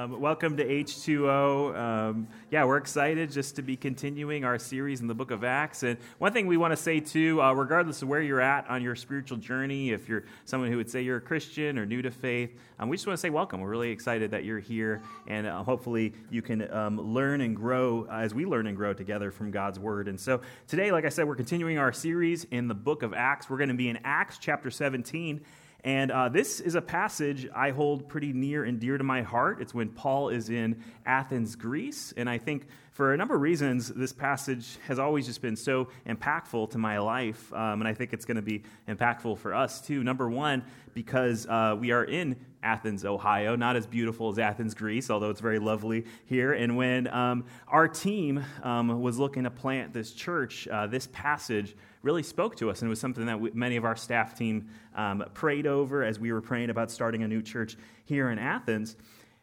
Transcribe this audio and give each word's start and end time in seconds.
Um, 0.00 0.18
welcome 0.18 0.56
to 0.56 0.64
H2O. 0.64 1.76
Um, 1.76 2.28
yeah, 2.50 2.64
we're 2.64 2.78
excited 2.78 3.30
just 3.30 3.56
to 3.56 3.62
be 3.62 3.76
continuing 3.76 4.46
our 4.46 4.58
series 4.58 5.02
in 5.02 5.08
the 5.08 5.14
book 5.14 5.30
of 5.30 5.44
Acts. 5.44 5.82
And 5.82 5.98
one 6.16 6.32
thing 6.32 6.46
we 6.46 6.56
want 6.56 6.72
to 6.72 6.76
say, 6.76 7.00
too, 7.00 7.42
uh, 7.42 7.52
regardless 7.52 8.00
of 8.00 8.08
where 8.08 8.22
you're 8.22 8.40
at 8.40 8.66
on 8.70 8.82
your 8.82 8.96
spiritual 8.96 9.36
journey, 9.36 9.90
if 9.90 10.08
you're 10.08 10.24
someone 10.46 10.70
who 10.70 10.78
would 10.78 10.88
say 10.88 11.02
you're 11.02 11.18
a 11.18 11.20
Christian 11.20 11.76
or 11.76 11.84
new 11.84 12.00
to 12.00 12.10
faith, 12.10 12.58
um, 12.78 12.88
we 12.88 12.96
just 12.96 13.06
want 13.06 13.18
to 13.18 13.20
say 13.20 13.28
welcome. 13.28 13.60
We're 13.60 13.68
really 13.68 13.90
excited 13.90 14.30
that 14.30 14.42
you're 14.42 14.58
here. 14.58 15.02
And 15.26 15.46
uh, 15.46 15.62
hopefully 15.64 16.14
you 16.30 16.40
can 16.40 16.72
um, 16.72 16.98
learn 16.98 17.42
and 17.42 17.54
grow 17.54 18.06
as 18.10 18.32
we 18.32 18.46
learn 18.46 18.68
and 18.68 18.78
grow 18.78 18.94
together 18.94 19.30
from 19.30 19.50
God's 19.50 19.78
word. 19.78 20.08
And 20.08 20.18
so 20.18 20.40
today, 20.66 20.92
like 20.92 21.04
I 21.04 21.10
said, 21.10 21.28
we're 21.28 21.36
continuing 21.36 21.76
our 21.76 21.92
series 21.92 22.44
in 22.44 22.68
the 22.68 22.74
book 22.74 23.02
of 23.02 23.12
Acts. 23.12 23.50
We're 23.50 23.58
going 23.58 23.68
to 23.68 23.74
be 23.74 23.90
in 23.90 23.98
Acts 24.02 24.38
chapter 24.38 24.70
17. 24.70 25.42
And 25.84 26.10
uh, 26.10 26.28
this 26.28 26.60
is 26.60 26.74
a 26.74 26.82
passage 26.82 27.48
I 27.54 27.70
hold 27.70 28.08
pretty 28.08 28.32
near 28.32 28.64
and 28.64 28.78
dear 28.78 28.98
to 28.98 29.04
my 29.04 29.22
heart. 29.22 29.60
It's 29.60 29.72
when 29.72 29.88
Paul 29.88 30.28
is 30.28 30.50
in 30.50 30.82
Athens, 31.06 31.56
Greece. 31.56 32.12
And 32.16 32.28
I 32.28 32.38
think 32.38 32.66
for 32.92 33.14
a 33.14 33.16
number 33.16 33.34
of 33.34 33.40
reasons, 33.40 33.88
this 33.88 34.12
passage 34.12 34.76
has 34.86 34.98
always 34.98 35.26
just 35.26 35.40
been 35.40 35.56
so 35.56 35.88
impactful 36.06 36.70
to 36.70 36.78
my 36.78 36.98
life. 36.98 37.52
Um, 37.52 37.80
and 37.80 37.88
I 37.88 37.94
think 37.94 38.12
it's 38.12 38.26
going 38.26 38.36
to 38.36 38.42
be 38.42 38.62
impactful 38.88 39.38
for 39.38 39.54
us 39.54 39.80
too. 39.80 40.04
Number 40.04 40.28
one, 40.28 40.64
because 40.92 41.46
uh, 41.46 41.76
we 41.78 41.92
are 41.92 42.04
in 42.04 42.36
Athens, 42.62 43.06
Ohio, 43.06 43.56
not 43.56 43.76
as 43.76 43.86
beautiful 43.86 44.28
as 44.28 44.38
Athens, 44.38 44.74
Greece, 44.74 45.08
although 45.08 45.30
it's 45.30 45.40
very 45.40 45.58
lovely 45.58 46.04
here. 46.26 46.52
And 46.52 46.76
when 46.76 47.08
um, 47.08 47.46
our 47.68 47.88
team 47.88 48.44
um, 48.62 49.00
was 49.00 49.18
looking 49.18 49.44
to 49.44 49.50
plant 49.50 49.94
this 49.94 50.12
church, 50.12 50.68
uh, 50.68 50.86
this 50.86 51.08
passage 51.10 51.74
really 52.02 52.22
spoke 52.22 52.56
to 52.56 52.70
us. 52.70 52.80
And 52.80 52.88
it 52.88 52.90
was 52.90 53.00
something 53.00 53.26
that 53.26 53.40
we, 53.40 53.50
many 53.52 53.76
of 53.76 53.84
our 53.84 53.96
staff 53.96 54.34
team 54.36 54.68
um, 54.94 55.24
prayed 55.34 55.66
over 55.66 56.02
as 56.04 56.18
we 56.18 56.32
were 56.32 56.40
praying 56.40 56.70
about 56.70 56.90
starting 56.90 57.22
a 57.22 57.28
new 57.28 57.42
church 57.42 57.76
here 58.04 58.30
in 58.30 58.38
Athens. 58.38 58.96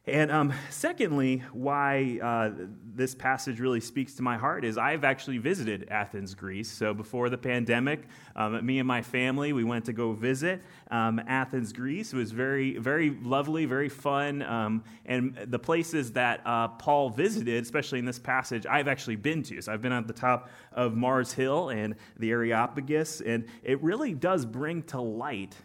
And 0.08 0.32
um, 0.32 0.54
secondly, 0.70 1.44
why 1.52 2.18
uh, 2.24 2.52
this 2.96 3.14
passage 3.14 3.60
really 3.60 3.82
speaks 3.82 4.14
to 4.16 4.22
my 4.22 4.38
heart 4.38 4.64
is 4.64 4.78
I've 4.78 5.04
actually 5.04 5.38
visited 5.38 5.90
Athens, 5.92 6.34
Greece. 6.34 6.72
So 6.72 6.94
before 6.94 7.30
the 7.30 7.38
pandemic, 7.38 8.08
um, 8.38 8.66
me 8.66 8.80
and 8.80 8.88
my 8.88 9.02
family, 9.02 9.52
we 9.52 9.66
went 9.66 9.84
to 9.86 9.94
go 9.94 10.14
visit 10.14 10.62
um, 10.92 11.20
Athens, 11.28 11.74
Greece. 11.74 12.14
It 12.14 12.16
was 12.16 12.32
very, 12.32 12.78
very 12.78 13.10
lovely, 13.10 13.66
very 13.66 13.90
fun. 13.90 14.44
Um, 14.44 14.84
and 15.06 15.38
the 15.48 15.60
places 15.60 16.14
that 16.14 16.42
uh, 16.46 16.70
Paul 16.70 17.10
visited, 17.10 17.62
especially 17.62 18.00
in 18.00 18.06
this 18.06 18.20
passage, 18.20 18.66
I've 18.66 18.88
actually 18.88 19.18
been 19.18 19.44
to. 19.44 19.62
So 19.62 19.74
I've 19.74 19.82
been 19.82 19.92
at 19.92 20.08
the 20.08 20.14
top 20.14 20.50
of 20.72 20.96
Mars 20.96 21.34
Hill 21.34 21.70
and 21.70 21.96
the 22.18 22.32
Areopagus, 22.32 23.20
and 23.20 23.44
it 23.62 23.84
really 23.84 24.14
does 24.14 24.46
bring 24.46 24.84
to 24.84 25.02
light 25.02 25.58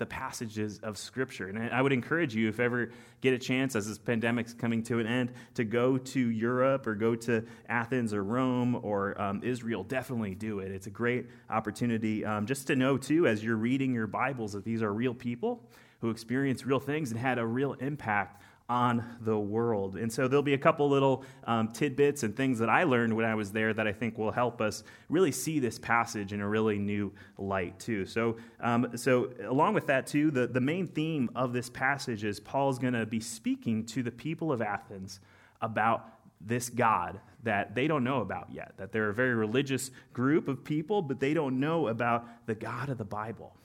the 0.00 0.06
passages 0.06 0.80
of 0.82 0.98
Scripture. 0.98 1.46
And 1.46 1.72
I 1.72 1.80
would 1.80 1.92
encourage 1.92 2.34
you, 2.34 2.48
if 2.48 2.58
ever 2.58 2.90
get 3.20 3.34
a 3.34 3.38
chance 3.38 3.76
as 3.76 3.86
this 3.86 3.98
pandemic's 3.98 4.54
coming 4.54 4.82
to 4.84 4.98
an 4.98 5.06
end, 5.06 5.32
to 5.54 5.62
go 5.62 5.98
to 5.98 6.18
Europe 6.18 6.86
or 6.86 6.94
go 6.96 7.14
to 7.14 7.44
Athens 7.68 8.12
or 8.12 8.24
Rome 8.24 8.80
or 8.82 9.20
um, 9.20 9.42
Israel, 9.44 9.84
definitely 9.84 10.34
do 10.34 10.60
it. 10.60 10.72
It's 10.72 10.86
a 10.88 10.90
great 10.90 11.26
opportunity 11.50 12.24
um, 12.24 12.46
just 12.46 12.66
to 12.68 12.76
know, 12.76 12.96
too, 12.96 13.26
as 13.26 13.44
you're 13.44 13.56
reading 13.56 13.92
your 13.92 14.06
Bibles, 14.06 14.54
that 14.54 14.64
these 14.64 14.82
are 14.82 14.92
real 14.92 15.14
people 15.14 15.62
who 16.00 16.08
experienced 16.08 16.64
real 16.64 16.80
things 16.80 17.10
and 17.10 17.20
had 17.20 17.38
a 17.38 17.46
real 17.46 17.74
impact 17.74 18.39
on 18.70 19.04
the 19.22 19.36
world. 19.36 19.96
And 19.96 20.10
so 20.10 20.28
there'll 20.28 20.44
be 20.44 20.54
a 20.54 20.58
couple 20.58 20.88
little 20.88 21.24
um, 21.42 21.68
tidbits 21.72 22.22
and 22.22 22.36
things 22.36 22.60
that 22.60 22.70
I 22.70 22.84
learned 22.84 23.14
when 23.14 23.26
I 23.26 23.34
was 23.34 23.50
there 23.50 23.74
that 23.74 23.88
I 23.88 23.92
think 23.92 24.16
will 24.16 24.30
help 24.30 24.60
us 24.60 24.84
really 25.08 25.32
see 25.32 25.58
this 25.58 25.76
passage 25.76 26.32
in 26.32 26.40
a 26.40 26.48
really 26.48 26.78
new 26.78 27.12
light, 27.36 27.80
too. 27.80 28.06
So, 28.06 28.36
um, 28.60 28.96
so 28.96 29.32
along 29.44 29.74
with 29.74 29.88
that, 29.88 30.06
too, 30.06 30.30
the, 30.30 30.46
the 30.46 30.60
main 30.60 30.86
theme 30.86 31.30
of 31.34 31.52
this 31.52 31.68
passage 31.68 32.22
is 32.22 32.38
Paul's 32.38 32.78
going 32.78 32.94
to 32.94 33.04
be 33.04 33.18
speaking 33.18 33.84
to 33.86 34.04
the 34.04 34.12
people 34.12 34.52
of 34.52 34.62
Athens 34.62 35.18
about 35.60 36.08
this 36.40 36.70
God 36.70 37.18
that 37.42 37.74
they 37.74 37.88
don't 37.88 38.04
know 38.04 38.20
about 38.20 38.52
yet, 38.52 38.74
that 38.76 38.92
they're 38.92 39.10
a 39.10 39.14
very 39.14 39.34
religious 39.34 39.90
group 40.12 40.46
of 40.46 40.62
people, 40.62 41.02
but 41.02 41.18
they 41.18 41.34
don't 41.34 41.58
know 41.58 41.88
about 41.88 42.46
the 42.46 42.54
God 42.54 42.88
of 42.88 42.98
the 42.98 43.04
Bible. 43.04 43.56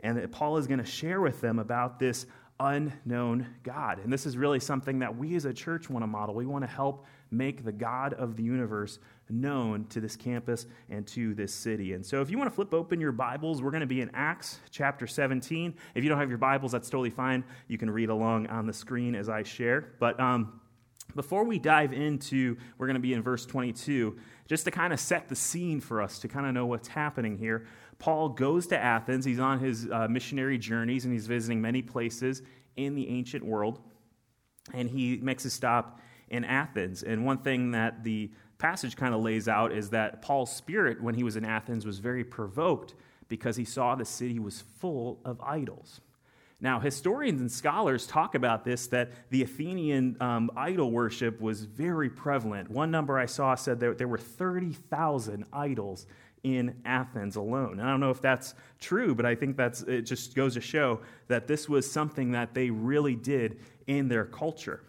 And 0.00 0.16
that 0.16 0.32
Paul 0.32 0.56
is 0.56 0.66
going 0.66 0.78
to 0.78 0.86
share 0.86 1.20
with 1.20 1.42
them 1.42 1.58
about 1.58 1.98
this 1.98 2.24
unknown 2.60 3.46
God. 3.62 3.98
And 3.98 4.12
this 4.12 4.26
is 4.26 4.36
really 4.36 4.60
something 4.60 4.98
that 5.00 5.16
we 5.16 5.34
as 5.36 5.44
a 5.44 5.52
church 5.52 5.90
want 5.90 6.02
to 6.02 6.06
model. 6.06 6.34
We 6.34 6.46
want 6.46 6.64
to 6.64 6.70
help 6.70 7.04
make 7.30 7.64
the 7.64 7.72
God 7.72 8.14
of 8.14 8.36
the 8.36 8.42
universe 8.42 8.98
known 9.28 9.86
to 9.86 10.00
this 10.00 10.16
campus 10.16 10.66
and 10.88 11.06
to 11.08 11.34
this 11.34 11.52
city. 11.52 11.92
And 11.92 12.04
so 12.04 12.20
if 12.20 12.30
you 12.30 12.38
want 12.38 12.50
to 12.50 12.54
flip 12.54 12.72
open 12.72 13.00
your 13.00 13.12
Bibles, 13.12 13.60
we're 13.60 13.72
going 13.72 13.80
to 13.80 13.86
be 13.86 14.00
in 14.00 14.10
Acts 14.14 14.60
chapter 14.70 15.06
17. 15.06 15.74
If 15.94 16.04
you 16.04 16.08
don't 16.08 16.18
have 16.18 16.28
your 16.28 16.38
Bibles, 16.38 16.72
that's 16.72 16.88
totally 16.88 17.10
fine. 17.10 17.44
You 17.68 17.78
can 17.78 17.90
read 17.90 18.08
along 18.08 18.46
on 18.46 18.66
the 18.66 18.72
screen 18.72 19.14
as 19.14 19.28
I 19.28 19.42
share. 19.42 19.94
But 19.98 20.18
um, 20.20 20.60
before 21.14 21.44
we 21.44 21.58
dive 21.58 21.92
into, 21.92 22.56
we're 22.78 22.86
going 22.86 22.94
to 22.94 23.00
be 23.00 23.14
in 23.14 23.22
verse 23.22 23.46
22, 23.46 24.16
just 24.46 24.64
to 24.64 24.70
kind 24.70 24.92
of 24.92 25.00
set 25.00 25.28
the 25.28 25.36
scene 25.36 25.80
for 25.80 26.00
us 26.00 26.18
to 26.20 26.28
kind 26.28 26.46
of 26.46 26.54
know 26.54 26.66
what's 26.66 26.88
happening 26.88 27.36
here. 27.36 27.66
Paul 27.98 28.30
goes 28.30 28.66
to 28.68 28.78
Athens. 28.78 29.24
He's 29.24 29.40
on 29.40 29.58
his 29.58 29.88
uh, 29.90 30.06
missionary 30.08 30.58
journeys 30.58 31.04
and 31.04 31.12
he's 31.12 31.26
visiting 31.26 31.60
many 31.60 31.82
places 31.82 32.42
in 32.76 32.94
the 32.94 33.08
ancient 33.08 33.44
world. 33.44 33.80
And 34.72 34.90
he 34.90 35.18
makes 35.18 35.44
a 35.44 35.50
stop 35.50 36.00
in 36.28 36.44
Athens. 36.44 37.02
And 37.02 37.24
one 37.24 37.38
thing 37.38 37.70
that 37.72 38.04
the 38.04 38.30
passage 38.58 38.96
kind 38.96 39.14
of 39.14 39.20
lays 39.22 39.48
out 39.48 39.72
is 39.72 39.90
that 39.90 40.22
Paul's 40.22 40.54
spirit, 40.54 41.02
when 41.02 41.14
he 41.14 41.22
was 41.22 41.36
in 41.36 41.44
Athens, 41.44 41.86
was 41.86 41.98
very 41.98 42.24
provoked 42.24 42.94
because 43.28 43.56
he 43.56 43.64
saw 43.64 43.94
the 43.94 44.04
city 44.04 44.38
was 44.38 44.62
full 44.80 45.20
of 45.24 45.40
idols. 45.40 46.00
Now, 46.58 46.80
historians 46.80 47.40
and 47.40 47.52
scholars 47.52 48.06
talk 48.06 48.34
about 48.34 48.64
this 48.64 48.86
that 48.88 49.10
the 49.30 49.42
Athenian 49.42 50.16
um, 50.20 50.50
idol 50.56 50.90
worship 50.90 51.40
was 51.40 51.64
very 51.64 52.08
prevalent. 52.08 52.70
One 52.70 52.90
number 52.90 53.18
I 53.18 53.26
saw 53.26 53.54
said 53.54 53.80
that 53.80 53.98
there 53.98 54.08
were 54.08 54.18
30,000 54.18 55.44
idols 55.52 56.06
in 56.42 56.76
Athens 56.84 57.36
alone. 57.36 57.72
And 57.72 57.82
I 57.82 57.90
don't 57.90 58.00
know 58.00 58.10
if 58.10 58.22
that's 58.22 58.54
true, 58.80 59.14
but 59.14 59.26
I 59.26 59.34
think 59.34 59.56
that's 59.56 59.82
it 59.82 60.02
just 60.02 60.34
goes 60.34 60.54
to 60.54 60.60
show 60.60 61.00
that 61.28 61.46
this 61.46 61.68
was 61.68 61.90
something 61.90 62.32
that 62.32 62.54
they 62.54 62.70
really 62.70 63.16
did 63.16 63.58
in 63.86 64.08
their 64.08 64.24
culture. 64.24 64.80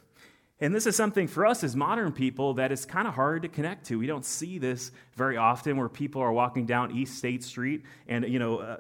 And 0.60 0.74
this 0.74 0.88
is 0.88 0.96
something 0.96 1.28
for 1.28 1.46
us 1.46 1.64
as 1.64 1.76
modern 1.76 2.12
people 2.12 2.56
that 2.56 2.72
is 2.72 2.86
kind 2.86 3.08
of 3.08 3.14
hard 3.14 3.44
to 3.44 3.48
connect 3.48 3.86
to. 3.88 4.00
We 4.00 4.08
don't 4.08 4.26
see 4.26 4.58
this 4.58 4.92
very 5.16 5.38
often 5.38 5.78
where 5.78 5.90
people 5.90 6.22
are 6.22 6.32
walking 6.32 6.66
down 6.66 6.96
East 6.96 7.18
State 7.18 7.44
Street 7.44 7.84
and, 8.08 8.28
you 8.28 8.40
know, 8.40 8.58
uh, 8.58 8.78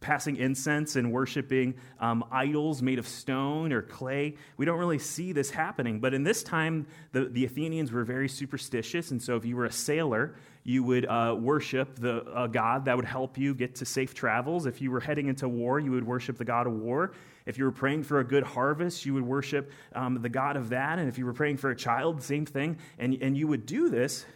passing 0.00 0.36
incense 0.36 0.96
and 0.96 1.12
worshiping 1.12 1.74
um, 2.00 2.24
idols 2.30 2.82
made 2.82 2.98
of 2.98 3.08
stone 3.08 3.72
or 3.72 3.82
clay. 3.82 4.36
We 4.56 4.64
don't 4.64 4.78
really 4.78 4.98
see 4.98 5.32
this 5.32 5.50
happening. 5.50 6.00
But 6.00 6.14
in 6.14 6.22
this 6.22 6.42
time, 6.42 6.86
the, 7.12 7.24
the 7.24 7.44
Athenians 7.44 7.90
were 7.90 8.04
very 8.04 8.28
superstitious. 8.28 9.10
And 9.10 9.20
so 9.22 9.36
if 9.36 9.44
you 9.44 9.56
were 9.56 9.64
a 9.64 9.72
sailor, 9.72 10.36
you 10.62 10.82
would 10.84 11.06
uh, 11.06 11.34
worship 11.38 11.96
the 11.98 12.24
uh, 12.24 12.46
god 12.46 12.84
that 12.84 12.96
would 12.96 13.06
help 13.06 13.38
you 13.38 13.54
get 13.54 13.76
to 13.76 13.84
safe 13.84 14.14
travels. 14.14 14.66
If 14.66 14.80
you 14.80 14.90
were 14.90 15.00
heading 15.00 15.26
into 15.28 15.48
war, 15.48 15.80
you 15.80 15.90
would 15.92 16.06
worship 16.06 16.36
the 16.36 16.44
god 16.44 16.66
of 16.66 16.74
war. 16.74 17.12
If 17.46 17.58
you 17.58 17.64
were 17.64 17.72
praying 17.72 18.02
for 18.02 18.20
a 18.20 18.24
good 18.24 18.42
harvest, 18.42 19.06
you 19.06 19.14
would 19.14 19.24
worship 19.24 19.72
um, 19.94 20.20
the 20.20 20.28
god 20.28 20.56
of 20.56 20.68
that. 20.68 20.98
And 20.98 21.08
if 21.08 21.18
you 21.18 21.24
were 21.24 21.32
praying 21.32 21.56
for 21.56 21.70
a 21.70 21.76
child, 21.76 22.22
same 22.22 22.44
thing. 22.44 22.76
And, 22.98 23.16
and 23.22 23.36
you 23.36 23.48
would 23.48 23.66
do 23.66 23.88
this 23.88 24.26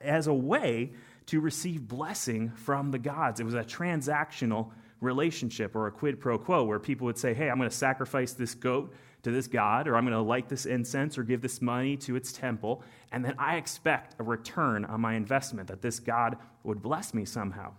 as 0.00 0.26
a 0.26 0.34
way 0.34 0.92
to 1.26 1.40
receive 1.40 1.86
blessing 1.86 2.50
from 2.50 2.90
the 2.90 2.98
gods. 2.98 3.40
It 3.40 3.44
was 3.44 3.54
a 3.54 3.64
transactional 3.64 4.70
relationship 5.00 5.76
or 5.76 5.86
a 5.86 5.92
quid 5.92 6.20
pro 6.20 6.38
quo 6.38 6.64
where 6.64 6.78
people 6.78 7.04
would 7.06 7.18
say, 7.18 7.34
Hey, 7.34 7.50
I'm 7.50 7.58
going 7.58 7.68
to 7.68 7.76
sacrifice 7.76 8.32
this 8.32 8.54
goat 8.54 8.94
to 9.22 9.30
this 9.30 9.46
God, 9.46 9.88
or 9.88 9.96
I'm 9.96 10.04
going 10.04 10.16
to 10.16 10.20
light 10.20 10.48
this 10.48 10.66
incense 10.66 11.18
or 11.18 11.24
give 11.24 11.42
this 11.42 11.60
money 11.60 11.96
to 11.96 12.14
its 12.14 12.32
temple, 12.32 12.82
and 13.10 13.24
then 13.24 13.34
I 13.38 13.56
expect 13.56 14.14
a 14.20 14.22
return 14.22 14.84
on 14.84 15.00
my 15.00 15.14
investment, 15.14 15.68
that 15.68 15.82
this 15.82 15.98
God 15.98 16.36
would 16.62 16.80
bless 16.80 17.12
me 17.12 17.24
somehow. 17.24 17.72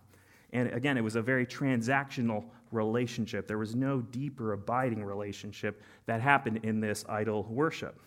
And 0.51 0.71
again, 0.73 0.97
it 0.97 1.01
was 1.01 1.15
a 1.15 1.21
very 1.21 1.45
transactional 1.45 2.45
relationship. 2.71 3.47
There 3.47 3.57
was 3.57 3.75
no 3.75 4.01
deeper, 4.01 4.53
abiding 4.53 5.03
relationship 5.03 5.81
that 6.05 6.19
happened 6.19 6.61
in 6.63 6.81
this 6.81 7.05
idol 7.07 7.43
worship. 7.43 7.99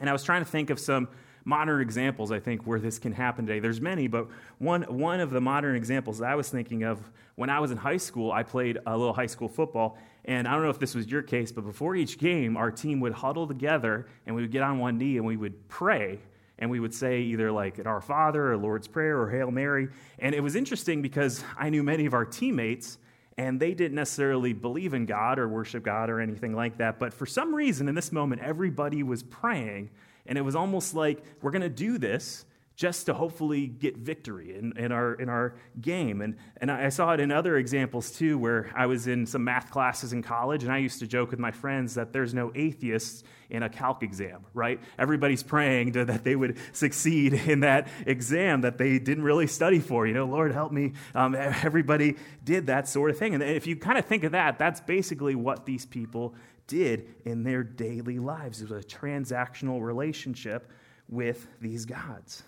And 0.00 0.08
I 0.08 0.12
was 0.12 0.24
trying 0.24 0.44
to 0.44 0.50
think 0.50 0.70
of 0.70 0.78
some 0.78 1.08
modern 1.48 1.80
examples, 1.80 2.30
I 2.30 2.40
think, 2.40 2.66
where 2.66 2.78
this 2.78 2.98
can 2.98 3.10
happen 3.10 3.46
today. 3.46 3.58
There's 3.58 3.80
many, 3.80 4.06
but 4.06 4.28
one, 4.58 4.82
one 4.82 5.18
of 5.18 5.30
the 5.30 5.40
modern 5.40 5.76
examples 5.76 6.18
that 6.18 6.30
I 6.30 6.34
was 6.34 6.50
thinking 6.50 6.82
of 6.82 7.00
when 7.36 7.48
I 7.48 7.58
was 7.58 7.70
in 7.70 7.78
high 7.78 7.96
school, 7.96 8.30
I 8.30 8.42
played 8.42 8.78
a 8.86 8.96
little 8.96 9.14
high 9.14 9.26
school 9.26 9.48
football. 9.48 9.96
And 10.26 10.46
I 10.46 10.52
don't 10.52 10.62
know 10.62 10.68
if 10.68 10.78
this 10.78 10.94
was 10.94 11.06
your 11.06 11.22
case, 11.22 11.50
but 11.50 11.64
before 11.64 11.96
each 11.96 12.18
game, 12.18 12.58
our 12.58 12.70
team 12.70 13.00
would 13.00 13.14
huddle 13.14 13.46
together 13.46 14.06
and 14.26 14.36
we 14.36 14.42
would 14.42 14.50
get 14.50 14.62
on 14.62 14.78
one 14.78 14.98
knee 14.98 15.16
and 15.16 15.24
we 15.24 15.38
would 15.38 15.68
pray. 15.68 16.18
And 16.58 16.70
we 16.70 16.80
would 16.80 16.92
say 16.92 17.20
either 17.20 17.50
like 17.50 17.80
Our 17.86 18.02
Father 18.02 18.52
or 18.52 18.56
Lord's 18.58 18.86
Prayer 18.86 19.18
or 19.18 19.30
Hail 19.30 19.50
Mary. 19.50 19.88
And 20.18 20.34
it 20.34 20.42
was 20.42 20.54
interesting 20.54 21.00
because 21.00 21.42
I 21.56 21.70
knew 21.70 21.82
many 21.82 22.04
of 22.04 22.12
our 22.12 22.26
teammates 22.26 22.98
and 23.38 23.58
they 23.58 23.72
didn't 23.72 23.94
necessarily 23.94 24.52
believe 24.52 24.92
in 24.92 25.06
God 25.06 25.38
or 25.38 25.48
worship 25.48 25.82
God 25.82 26.10
or 26.10 26.20
anything 26.20 26.54
like 26.54 26.76
that. 26.78 26.98
But 26.98 27.14
for 27.14 27.24
some 27.24 27.54
reason, 27.54 27.88
in 27.88 27.94
this 27.94 28.12
moment, 28.12 28.42
everybody 28.42 29.02
was 29.02 29.22
praying 29.22 29.88
and 30.28 30.38
it 30.38 30.42
was 30.42 30.54
almost 30.54 30.94
like 30.94 31.22
we're 31.42 31.50
going 31.50 31.62
to 31.62 31.68
do 31.68 31.98
this 31.98 32.44
just 32.78 33.06
to 33.06 33.14
hopefully 33.14 33.66
get 33.66 33.96
victory 33.96 34.56
in, 34.56 34.72
in, 34.78 34.92
our, 34.92 35.14
in 35.14 35.28
our 35.28 35.56
game. 35.80 36.20
And, 36.20 36.36
and 36.58 36.70
I 36.70 36.90
saw 36.90 37.12
it 37.12 37.18
in 37.18 37.32
other 37.32 37.56
examples 37.56 38.12
too, 38.12 38.38
where 38.38 38.70
I 38.72 38.86
was 38.86 39.08
in 39.08 39.26
some 39.26 39.42
math 39.42 39.72
classes 39.72 40.12
in 40.12 40.22
college, 40.22 40.62
and 40.62 40.72
I 40.72 40.78
used 40.78 41.00
to 41.00 41.06
joke 41.08 41.32
with 41.32 41.40
my 41.40 41.50
friends 41.50 41.94
that 41.94 42.12
there's 42.12 42.34
no 42.34 42.52
atheists 42.54 43.24
in 43.50 43.64
a 43.64 43.68
calc 43.68 44.04
exam, 44.04 44.44
right? 44.54 44.78
Everybody's 44.96 45.42
praying 45.42 45.94
to, 45.94 46.04
that 46.04 46.22
they 46.22 46.36
would 46.36 46.56
succeed 46.72 47.32
in 47.32 47.60
that 47.60 47.88
exam 48.06 48.60
that 48.60 48.78
they 48.78 49.00
didn't 49.00 49.24
really 49.24 49.48
study 49.48 49.80
for. 49.80 50.06
You 50.06 50.14
know, 50.14 50.26
Lord, 50.26 50.52
help 50.52 50.70
me. 50.70 50.92
Um, 51.16 51.34
everybody 51.34 52.14
did 52.44 52.68
that 52.68 52.86
sort 52.88 53.10
of 53.10 53.18
thing. 53.18 53.34
And 53.34 53.42
if 53.42 53.66
you 53.66 53.74
kind 53.74 53.98
of 53.98 54.04
think 54.04 54.22
of 54.22 54.30
that, 54.32 54.56
that's 54.56 54.80
basically 54.80 55.34
what 55.34 55.66
these 55.66 55.84
people 55.84 56.36
did 56.68 57.08
in 57.24 57.42
their 57.42 57.64
daily 57.64 58.20
lives. 58.20 58.62
It 58.62 58.70
was 58.70 58.84
a 58.84 58.86
transactional 58.86 59.82
relationship 59.82 60.70
with 61.08 61.48
these 61.60 61.84
gods. 61.84 62.44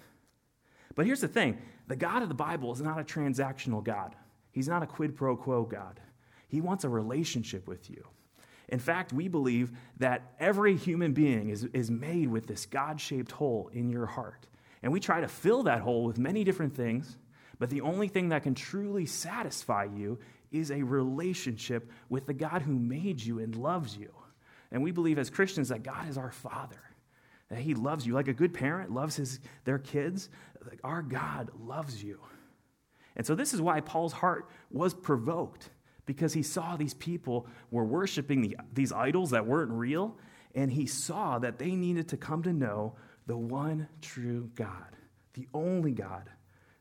But 0.94 1.06
here's 1.06 1.20
the 1.20 1.28
thing 1.28 1.58
the 1.88 1.96
God 1.96 2.22
of 2.22 2.28
the 2.28 2.34
Bible 2.34 2.72
is 2.72 2.80
not 2.80 3.00
a 3.00 3.04
transactional 3.04 3.82
God, 3.82 4.14
He's 4.52 4.68
not 4.68 4.84
a 4.84 4.86
quid 4.86 5.16
pro 5.16 5.36
quo 5.36 5.64
God. 5.64 5.98
He 6.46 6.60
wants 6.60 6.84
a 6.84 6.88
relationship 6.88 7.66
with 7.68 7.90
you. 7.90 8.04
In 8.68 8.78
fact, 8.80 9.12
we 9.12 9.28
believe 9.28 9.72
that 9.98 10.34
every 10.38 10.76
human 10.76 11.12
being 11.12 11.48
is, 11.48 11.64
is 11.72 11.90
made 11.90 12.28
with 12.28 12.46
this 12.46 12.66
God 12.66 13.00
shaped 13.00 13.32
hole 13.32 13.70
in 13.72 13.88
your 13.88 14.06
heart. 14.06 14.48
And 14.82 14.92
we 14.92 15.00
try 15.00 15.20
to 15.20 15.28
fill 15.28 15.64
that 15.64 15.80
hole 15.80 16.04
with 16.04 16.18
many 16.18 16.42
different 16.42 16.74
things, 16.74 17.18
but 17.58 17.70
the 17.70 17.82
only 17.82 18.08
thing 18.08 18.30
that 18.30 18.42
can 18.42 18.54
truly 18.54 19.06
satisfy 19.06 19.84
you 19.84 20.18
is 20.52 20.70
a 20.70 20.82
relationship 20.82 21.90
with 22.08 22.26
the 22.26 22.34
God 22.34 22.62
who 22.62 22.74
made 22.74 23.22
you 23.22 23.38
and 23.38 23.54
loves 23.54 23.96
you. 23.96 24.12
And 24.72 24.82
we 24.82 24.90
believe 24.92 25.18
as 25.18 25.30
Christians 25.30 25.68
that 25.68 25.82
God 25.82 26.08
is 26.08 26.18
our 26.18 26.30
Father, 26.30 26.80
that 27.48 27.58
He 27.58 27.74
loves 27.74 28.06
you 28.06 28.14
like 28.14 28.28
a 28.28 28.32
good 28.32 28.54
parent 28.54 28.90
loves 28.92 29.16
his, 29.16 29.40
their 29.64 29.78
kids. 29.78 30.28
Our 30.84 31.02
God 31.02 31.50
loves 31.58 32.02
you. 32.02 32.20
And 33.16 33.26
so, 33.26 33.34
this 33.34 33.52
is 33.52 33.60
why 33.60 33.80
Paul's 33.80 34.12
heart 34.12 34.48
was 34.70 34.94
provoked 34.94 35.70
because 36.06 36.32
he 36.32 36.42
saw 36.42 36.76
these 36.76 36.94
people 36.94 37.46
were 37.70 37.84
worshiping 37.84 38.42
the, 38.42 38.56
these 38.72 38.92
idols 38.92 39.30
that 39.30 39.46
weren't 39.46 39.70
real, 39.70 40.16
and 40.54 40.70
he 40.70 40.86
saw 40.86 41.38
that 41.38 41.58
they 41.58 41.72
needed 41.72 42.08
to 42.08 42.16
come 42.16 42.42
to 42.42 42.52
know 42.52 42.94
the 43.26 43.36
one 43.36 43.88
true 44.00 44.50
God, 44.56 44.96
the 45.34 45.46
only 45.54 45.92
God 45.92 46.28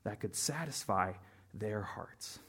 that 0.04 0.19
could 0.19 0.36
satisfy 0.36 1.13
their 1.54 1.81
hearts. 1.81 2.39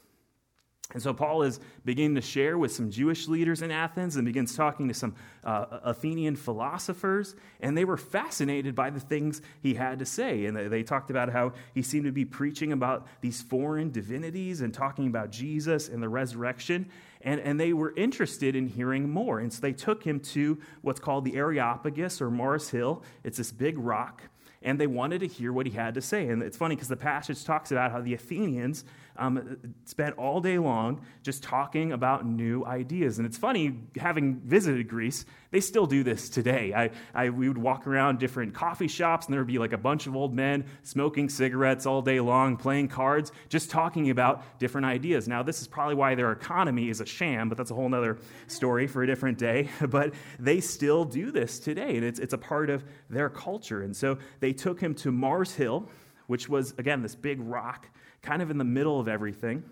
And 0.93 1.01
so 1.01 1.13
Paul 1.13 1.43
is 1.43 1.59
beginning 1.85 2.15
to 2.15 2.21
share 2.21 2.57
with 2.57 2.71
some 2.71 2.91
Jewish 2.91 3.27
leaders 3.27 3.61
in 3.61 3.71
Athens 3.71 4.15
and 4.15 4.25
begins 4.25 4.55
talking 4.55 4.87
to 4.87 4.93
some 4.93 5.15
uh, 5.43 5.79
Athenian 5.83 6.35
philosophers. 6.35 7.35
And 7.61 7.77
they 7.77 7.85
were 7.85 7.97
fascinated 7.97 8.75
by 8.75 8.89
the 8.89 8.99
things 8.99 9.41
he 9.61 9.73
had 9.73 9.99
to 9.99 10.05
say. 10.05 10.45
And 10.45 10.55
they 10.55 10.83
talked 10.83 11.09
about 11.09 11.29
how 11.29 11.53
he 11.73 11.81
seemed 11.81 12.05
to 12.05 12.11
be 12.11 12.25
preaching 12.25 12.71
about 12.73 13.07
these 13.21 13.41
foreign 13.41 13.91
divinities 13.91 14.61
and 14.61 14.73
talking 14.73 15.07
about 15.07 15.31
Jesus 15.31 15.87
and 15.87 16.03
the 16.03 16.09
resurrection. 16.09 16.89
And, 17.21 17.39
and 17.39 17.59
they 17.59 17.73
were 17.73 17.93
interested 17.95 18.55
in 18.55 18.67
hearing 18.67 19.09
more. 19.09 19.39
And 19.39 19.53
so 19.53 19.61
they 19.61 19.73
took 19.73 20.03
him 20.03 20.19
to 20.19 20.59
what's 20.81 20.99
called 20.99 21.23
the 21.23 21.35
Areopagus 21.35 22.21
or 22.21 22.31
Mars 22.31 22.69
Hill. 22.69 23.03
It's 23.23 23.37
this 23.37 23.51
big 23.51 23.77
rock 23.77 24.23
and 24.63 24.79
they 24.79 24.87
wanted 24.87 25.19
to 25.19 25.27
hear 25.27 25.51
what 25.51 25.65
he 25.65 25.71
had 25.71 25.95
to 25.95 26.01
say. 26.01 26.27
And 26.27 26.43
it's 26.43 26.57
funny 26.57 26.75
because 26.75 26.87
the 26.87 26.95
passage 26.95 27.43
talks 27.43 27.71
about 27.71 27.91
how 27.91 28.01
the 28.01 28.13
Athenians 28.13 28.85
um, 29.17 29.57
spent 29.85 30.17
all 30.17 30.41
day 30.41 30.57
long 30.57 31.01
just 31.23 31.43
talking 31.43 31.91
about 31.91 32.25
new 32.25 32.65
ideas. 32.65 33.17
And 33.17 33.25
it's 33.25 33.37
funny, 33.37 33.79
having 33.97 34.39
visited 34.39 34.87
Greece, 34.87 35.25
they 35.51 35.59
still 35.59 35.85
do 35.85 36.03
this 36.03 36.29
today. 36.29 36.73
I, 36.73 36.91
I, 37.13 37.29
we 37.29 37.47
would 37.47 37.57
walk 37.57 37.85
around 37.85 38.19
different 38.19 38.53
coffee 38.53 38.87
shops, 38.87 39.25
and 39.25 39.33
there 39.33 39.41
would 39.41 39.47
be 39.47 39.59
like 39.59 39.73
a 39.73 39.77
bunch 39.77 40.07
of 40.07 40.15
old 40.15 40.33
men 40.33 40.65
smoking 40.83 41.29
cigarettes 41.29 41.85
all 41.85 42.01
day 42.01 42.19
long, 42.19 42.55
playing 42.55 42.87
cards, 42.87 43.31
just 43.49 43.69
talking 43.69 44.09
about 44.09 44.59
different 44.59 44.85
ideas. 44.85 45.27
Now, 45.27 45.43
this 45.43 45.61
is 45.61 45.67
probably 45.67 45.95
why 45.95 46.15
their 46.15 46.31
economy 46.31 46.89
is 46.89 47.01
a 47.01 47.05
sham, 47.05 47.49
but 47.49 47.57
that's 47.57 47.71
a 47.71 47.75
whole 47.75 47.93
other 47.93 48.17
story 48.47 48.87
for 48.87 49.03
a 49.03 49.07
different 49.07 49.37
day. 49.37 49.69
But 49.91 50.13
they 50.39 50.61
still 50.61 51.03
do 51.03 51.31
this 51.31 51.59
today, 51.59 51.97
and 51.97 52.05
it's, 52.05 52.17
it's 52.17 52.31
a 52.33 52.37
part 52.37 52.69
of 52.69 52.85
their 53.09 53.29
culture. 53.29 53.81
And 53.81 53.93
so 53.93 54.17
they 54.39 54.53
took 54.53 54.79
him 54.79 54.95
to 54.95 55.11
Mars 55.11 55.53
Hill, 55.53 55.89
which 56.27 56.47
was, 56.47 56.73
again, 56.77 57.01
this 57.01 57.13
big 57.13 57.41
rock 57.41 57.89
kind 58.21 58.41
of 58.41 58.51
in 58.51 58.57
the 58.57 58.63
middle 58.63 58.99
of 58.99 59.07
everything. 59.07 59.63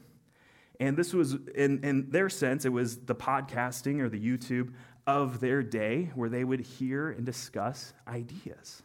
And 0.79 0.95
this 0.95 1.13
was, 1.13 1.33
in, 1.55 1.83
in 1.83 2.09
their 2.09 2.29
sense, 2.29 2.65
it 2.65 2.69
was 2.69 2.97
the 2.97 3.15
podcasting 3.15 3.99
or 3.99 4.09
the 4.09 4.19
YouTube 4.19 4.73
of 5.05 5.39
their 5.39 5.61
day 5.61 6.11
where 6.15 6.29
they 6.29 6.43
would 6.43 6.61
hear 6.61 7.09
and 7.09 7.25
discuss 7.25 7.93
ideas. 8.07 8.81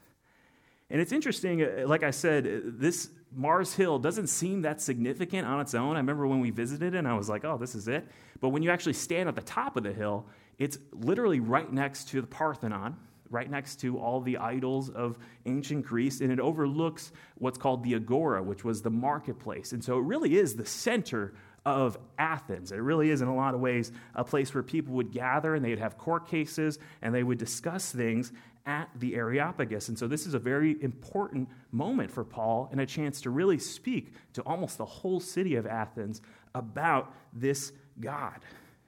And 0.91 1.01
it's 1.01 1.13
interesting, 1.13 1.63
uh, 1.63 1.85
like 1.87 2.03
I 2.03 2.11
said, 2.11 2.47
uh, 2.47 2.61
this 2.65 3.11
Mars 3.35 3.75
Hill 3.75 3.99
doesn't 3.99 4.29
seem 4.29 4.63
that 4.63 4.81
significant 4.81 5.47
on 5.47 5.61
its 5.61 5.75
own. 5.75 5.97
I 5.97 5.99
remember 5.99 6.27
when 6.27 6.41
we 6.41 6.51
visited 6.51 6.95
and 6.95 7.07
I 7.09 7.15
was 7.15 7.29
like, 7.29 7.45
oh, 7.45 7.59
this 7.59 7.75
is 7.75 7.89
it. 7.89 8.07
But 8.41 8.51
when 8.51 8.63
you 8.63 8.71
actually 8.71 8.93
stand 8.93 9.29
at 9.29 9.35
the 9.35 9.43
top 9.43 9.77
of 9.77 9.83
the 9.83 9.93
hill, 9.93 10.27
it's 10.59 10.79
literally 10.93 11.41
right 11.41 11.71
next 11.73 12.09
to 12.11 12.21
the 12.21 12.27
Parthenon, 12.27 12.97
right 13.31 13.51
next 13.51 13.81
to 13.81 13.99
all 13.99 14.21
the 14.21 14.37
idols 14.39 14.91
of 14.91 15.19
ancient 15.47 15.85
Greece, 15.85 16.21
and 16.21 16.31
it 16.31 16.41
overlooks 16.41 17.13
what's 17.37 17.59
called 17.59 17.83
the 17.83 17.95
Agora, 17.95 18.43
which 18.43 18.65
was 18.65 18.83
the 18.83 18.91
marketplace. 18.91 19.73
And 19.73 19.83
so 19.83 19.99
it 19.99 20.03
really 20.03 20.37
is 20.37 20.57
the 20.57 20.67
center 20.67 21.35
of 21.67 21.99
Athens. 22.19 22.73
It 22.73 22.77
really 22.77 23.11
is, 23.11 23.23
in 23.23 23.29
a 23.29 23.35
lot 23.35 23.55
of 23.55 23.61
ways, 23.61 23.91
a 24.15 24.25
place 24.25 24.53
where 24.53 24.63
people 24.63 24.95
would 24.95 25.11
gather 25.11 25.55
and 25.55 25.65
they'd 25.65 25.79
have 25.79 25.97
court 25.97 26.29
cases 26.29 26.79
and 27.01 27.15
they 27.15 27.23
would 27.23 27.39
discuss 27.39 27.91
things 27.91 28.33
at 28.67 28.89
the 28.99 29.15
Areopagus. 29.15 29.89
And 29.89 29.99
so 29.99 30.07
this 30.07 30.27
is 30.27 30.35
a 30.35 30.39
very 30.39 30.83
important 30.83 31.49
moment 31.71 32.11
for 32.11 32.25
Paul 32.25 32.69
and 32.71 32.81
a 32.81 32.87
chance 32.87 33.21
to 33.23 33.31
really 33.31 33.59
speak 33.59 34.13
to 34.35 34.43
almost 34.43 34.79
the 34.79 34.85
whole 34.85 35.21
city 35.21 35.57
of 35.57 35.67
Athens 35.67 36.23
about 36.55 37.15
this 37.33 37.73
God. 38.01 38.41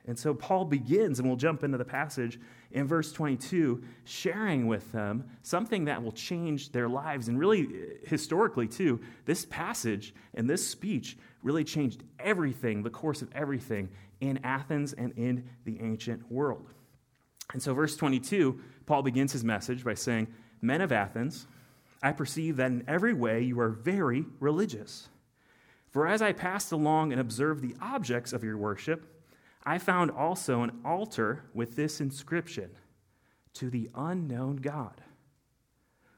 And 0.07 0.19
so 0.19 0.35
Paul 0.35 0.65
begins, 0.65 1.19
and 1.19 1.27
we'll 1.29 1.37
jump 1.37 1.65
into 1.65 1.79
the 1.79 1.85
passage 1.85 2.39
in 2.71 2.87
verse 2.87 3.13
22, 3.13 3.83
sharing 4.05 4.67
with 4.69 4.93
them 4.93 5.25
something 5.43 5.87
that 5.87 6.03
will 6.03 6.13
change 6.13 6.71
their 6.71 6.89
lives. 6.89 7.29
And 7.29 7.39
really, 7.39 7.69
historically, 8.05 8.69
too, 8.69 9.01
this 9.25 9.45
passage 9.47 10.15
and 10.35 10.49
this 10.49 10.67
speech 10.67 11.17
really 11.43 11.65
changed 11.65 12.05
everything, 12.21 12.83
the 12.83 12.91
course 12.91 13.21
of 13.21 13.31
everything 13.35 13.89
in 14.21 14.39
Athens 14.45 14.93
and 14.93 15.13
in 15.17 15.45
the 15.65 15.81
ancient 15.81 16.31
world. 16.31 16.73
And 17.53 17.63
so, 17.63 17.75
verse 17.75 17.97
22, 17.97 18.61
Paul 18.87 19.03
begins 19.03 19.33
his 19.33 19.45
message 19.45 19.85
by 19.85 19.95
saying, 19.95 20.29
Men 20.63 20.81
of 20.81 20.93
Athens, 20.93 21.47
I 22.03 22.13
perceive 22.13 22.57
that 22.57 22.71
in 22.71 22.85
every 22.87 23.13
way 23.13 23.43
you 23.43 23.59
are 23.61 23.71
very 23.71 24.25
religious. 24.39 25.09
For 25.91 26.07
as 26.07 26.23
I 26.23 26.33
passed 26.33 26.73
along 26.73 27.13
and 27.13 27.21
observed 27.21 27.63
the 27.63 27.75
objects 27.81 28.33
of 28.33 28.45
your 28.45 28.59
worship, 28.59 29.16
I 29.67 29.79
found 29.79 30.13
also 30.13 30.63
an 30.63 30.79
altar 30.85 31.43
with 31.53 31.75
this 31.75 32.01
inscription 32.01 32.71
To 33.55 33.69
the 33.69 33.91
unknown 33.95 34.57
God. 34.57 35.03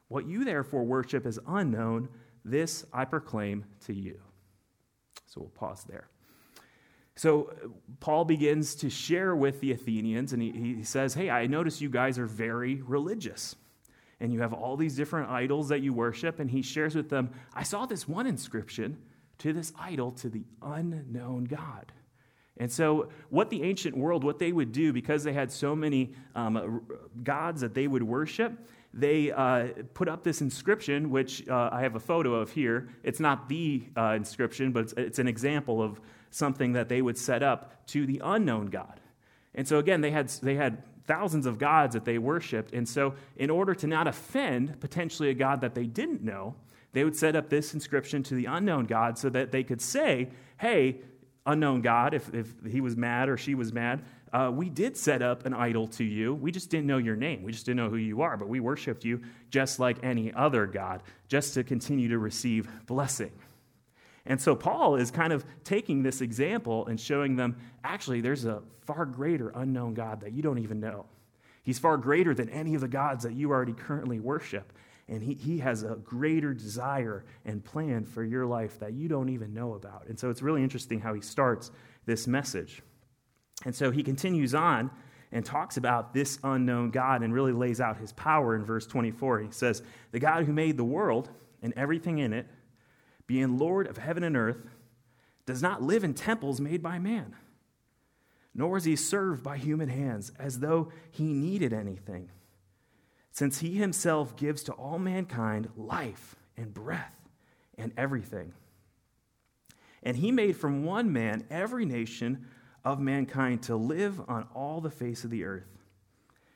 What 0.07 0.27
you 0.27 0.45
therefore 0.45 0.83
worship 0.83 1.25
as 1.25 1.39
unknown, 1.47 2.09
this 2.45 2.85
I 2.93 3.05
proclaim 3.05 3.65
to 3.85 3.93
you. 3.93 4.19
So 5.25 5.41
we'll 5.41 5.49
pause 5.49 5.83
there. 5.87 6.07
So 7.15 7.51
uh, 7.63 7.67
Paul 7.99 8.25
begins 8.25 8.75
to 8.75 8.89
share 8.89 9.35
with 9.35 9.59
the 9.59 9.71
Athenians, 9.71 10.33
and 10.33 10.41
he, 10.41 10.51
he 10.51 10.83
says, 10.83 11.13
Hey, 11.13 11.29
I 11.29 11.47
notice 11.47 11.81
you 11.81 11.89
guys 11.89 12.17
are 12.17 12.25
very 12.25 12.81
religious. 12.81 13.55
And 14.19 14.33
you 14.33 14.41
have 14.41 14.53
all 14.53 14.77
these 14.77 14.95
different 14.95 15.29
idols 15.29 15.69
that 15.69 15.81
you 15.81 15.93
worship. 15.93 16.39
And 16.39 16.49
he 16.49 16.61
shares 16.61 16.95
with 16.95 17.09
them, 17.09 17.31
I 17.53 17.63
saw 17.63 17.85
this 17.85 18.07
one 18.07 18.27
inscription 18.27 18.97
to 19.39 19.53
this 19.53 19.71
idol 19.79 20.11
to 20.11 20.29
the 20.29 20.43
unknown 20.61 21.45
God. 21.45 21.91
And 22.59 22.69
so, 22.69 23.07
what 23.29 23.49
the 23.49 23.63
ancient 23.63 23.95
world, 23.95 24.23
what 24.23 24.37
they 24.37 24.51
would 24.51 24.73
do, 24.73 24.91
because 24.91 25.23
they 25.23 25.31
had 25.31 25.49
so 25.49 25.75
many 25.75 26.11
um, 26.35 26.81
gods 27.23 27.61
that 27.61 27.73
they 27.73 27.87
would 27.87 28.03
worship, 28.03 28.53
they 28.93 29.31
uh, 29.31 29.67
put 29.93 30.09
up 30.09 30.23
this 30.23 30.41
inscription, 30.41 31.09
which 31.09 31.47
uh, 31.47 31.69
I 31.71 31.81
have 31.81 31.95
a 31.95 31.99
photo 31.99 32.35
of 32.35 32.51
here. 32.51 32.89
It's 33.03 33.21
not 33.21 33.47
the 33.47 33.83
uh, 33.95 34.13
inscription, 34.17 34.73
but 34.73 34.85
it's, 34.85 34.93
it's, 34.97 35.19
an 35.19 35.27
example 35.27 35.81
of 35.81 36.01
something 36.31 36.73
that 36.73 36.89
they 36.89 37.01
would 37.01 37.17
set 37.17 37.43
up 37.43 37.85
to 37.87 38.05
the 38.05 38.21
unknown 38.23 38.67
God. 38.67 38.99
And 39.55 39.65
so, 39.65 39.77
again, 39.77 40.01
they 40.01 40.11
had, 40.11 40.27
they 40.27 40.55
had 40.55 40.83
thousands 41.05 41.45
of 41.45 41.59
gods 41.59 41.93
that 41.93 42.03
they 42.03 42.17
worshiped. 42.17 42.73
And 42.73 42.87
so, 42.87 43.13
in 43.37 43.49
order 43.49 43.73
to 43.75 43.87
not 43.87 44.07
offend 44.07 44.81
potentially 44.81 45.29
a 45.29 45.33
God 45.33 45.61
that 45.61 45.75
they 45.75 45.85
didn't 45.85 46.23
know, 46.23 46.55
they 46.91 47.03
would 47.03 47.15
set 47.15 47.35
up 47.35 47.49
this 47.49 47.73
inscription 47.73 48.21
to 48.23 48.35
the 48.35 48.45
unknown 48.45 48.85
God 48.85 49.17
so 49.17 49.29
that 49.29 49.51
they 49.51 49.63
could 49.63 49.81
say, 49.81 50.29
hey, 50.57 51.01
unknown 51.49 51.81
God, 51.81 52.13
if, 52.13 52.33
if 52.33 52.53
he 52.69 52.81
was 52.81 52.95
mad 52.95 53.29
or 53.29 53.37
she 53.37 53.55
was 53.55 53.73
mad, 53.73 54.03
uh, 54.31 54.51
we 54.53 54.69
did 54.69 54.95
set 54.95 55.21
up 55.21 55.45
an 55.45 55.53
idol 55.53 55.87
to 55.87 56.03
you. 56.03 56.35
We 56.35 56.51
just 56.51 56.69
didn't 56.69 56.87
know 56.87 56.97
your 56.97 57.15
name. 57.15 57.43
We 57.43 57.51
just 57.51 57.65
didn't 57.65 57.77
know 57.77 57.89
who 57.89 57.97
you 57.97 58.21
are, 58.21 58.37
but 58.37 58.47
we 58.47 58.59
worshiped 58.59 59.03
you 59.03 59.21
just 59.49 59.79
like 59.79 59.97
any 60.03 60.31
other 60.33 60.67
God, 60.67 61.01
just 61.27 61.55
to 61.55 61.63
continue 61.63 62.09
to 62.09 62.19
receive 62.19 62.69
blessing. 62.85 63.31
And 64.25 64.39
so 64.39 64.55
Paul 64.55 64.95
is 64.95 65.09
kind 65.09 65.33
of 65.33 65.43
taking 65.63 66.03
this 66.03 66.21
example 66.21 66.85
and 66.85 66.99
showing 66.99 67.35
them 67.35 67.57
actually, 67.83 68.21
there's 68.21 68.45
a 68.45 68.61
far 68.81 69.05
greater 69.05 69.49
unknown 69.55 69.95
God 69.95 70.21
that 70.21 70.33
you 70.33 70.43
don't 70.43 70.59
even 70.59 70.79
know. 70.79 71.05
He's 71.63 71.79
far 71.79 71.97
greater 71.97 72.33
than 72.33 72.49
any 72.49 72.75
of 72.75 72.81
the 72.81 72.87
gods 72.87 73.23
that 73.23 73.33
you 73.33 73.49
already 73.49 73.73
currently 73.73 74.19
worship. 74.19 74.71
And 75.09 75.23
he, 75.23 75.33
he 75.33 75.57
has 75.57 75.83
a 75.83 75.95
greater 75.95 76.53
desire 76.53 77.25
and 77.43 77.63
plan 77.63 78.05
for 78.05 78.23
your 78.23 78.45
life 78.45 78.79
that 78.79 78.93
you 78.93 79.07
don't 79.07 79.29
even 79.29 79.53
know 79.53 79.73
about. 79.73 80.05
And 80.07 80.19
so 80.19 80.29
it's 80.29 80.41
really 80.41 80.61
interesting 80.61 80.99
how 80.99 81.13
he 81.13 81.21
starts 81.21 81.71
this 82.05 82.27
message. 82.27 82.83
And 83.65 83.75
so 83.75 83.91
he 83.91 84.03
continues 84.03 84.53
on 84.53 84.91
and 85.31 85.43
talks 85.43 85.77
about 85.77 86.13
this 86.13 86.39
unknown 86.43 86.91
God 86.91 87.23
and 87.23 87.33
really 87.33 87.51
lays 87.51 87.81
out 87.81 87.97
his 87.97 88.13
power 88.13 88.55
in 88.55 88.63
verse 88.63 88.85
24. 88.85 89.39
He 89.39 89.51
says, 89.51 89.81
The 90.11 90.19
God 90.19 90.45
who 90.45 90.53
made 90.53 90.77
the 90.77 90.83
world 90.83 91.29
and 91.61 91.73
everything 91.75 92.19
in 92.19 92.31
it, 92.31 92.47
being 93.27 93.57
Lord 93.57 93.87
of 93.87 93.97
heaven 93.97 94.23
and 94.23 94.37
earth, 94.37 94.57
does 95.45 95.61
not 95.61 95.81
live 95.81 96.03
in 96.03 96.13
temples 96.13 96.61
made 96.61 96.83
by 96.83 96.99
man, 96.99 97.35
nor 98.53 98.77
is 98.77 98.83
he 98.83 98.95
served 98.95 99.43
by 99.43 99.57
human 99.57 99.89
hands 99.89 100.31
as 100.37 100.59
though 100.59 100.91
he 101.09 101.33
needed 101.33 101.73
anything, 101.73 102.29
since 103.39 103.59
he 103.59 103.77
himself 103.77 104.35
gives 104.35 104.63
to 104.63 104.73
all 104.73 104.99
mankind 104.99 105.69
life 105.77 106.35
and 106.57 106.73
breath 106.73 107.15
and 107.77 107.93
everything. 107.95 108.51
And 110.03 110.17
he 110.17 110.29
made 110.29 110.57
from 110.57 110.83
one 110.83 111.13
man 111.13 111.45
every 111.49 111.85
nation 111.85 112.47
of 112.83 112.99
mankind 112.99 113.63
to 113.63 113.77
live 113.77 114.19
on 114.27 114.45
all 114.53 114.81
the 114.81 114.91
face 114.91 115.23
of 115.23 115.29
the 115.29 115.45
earth, 115.45 115.69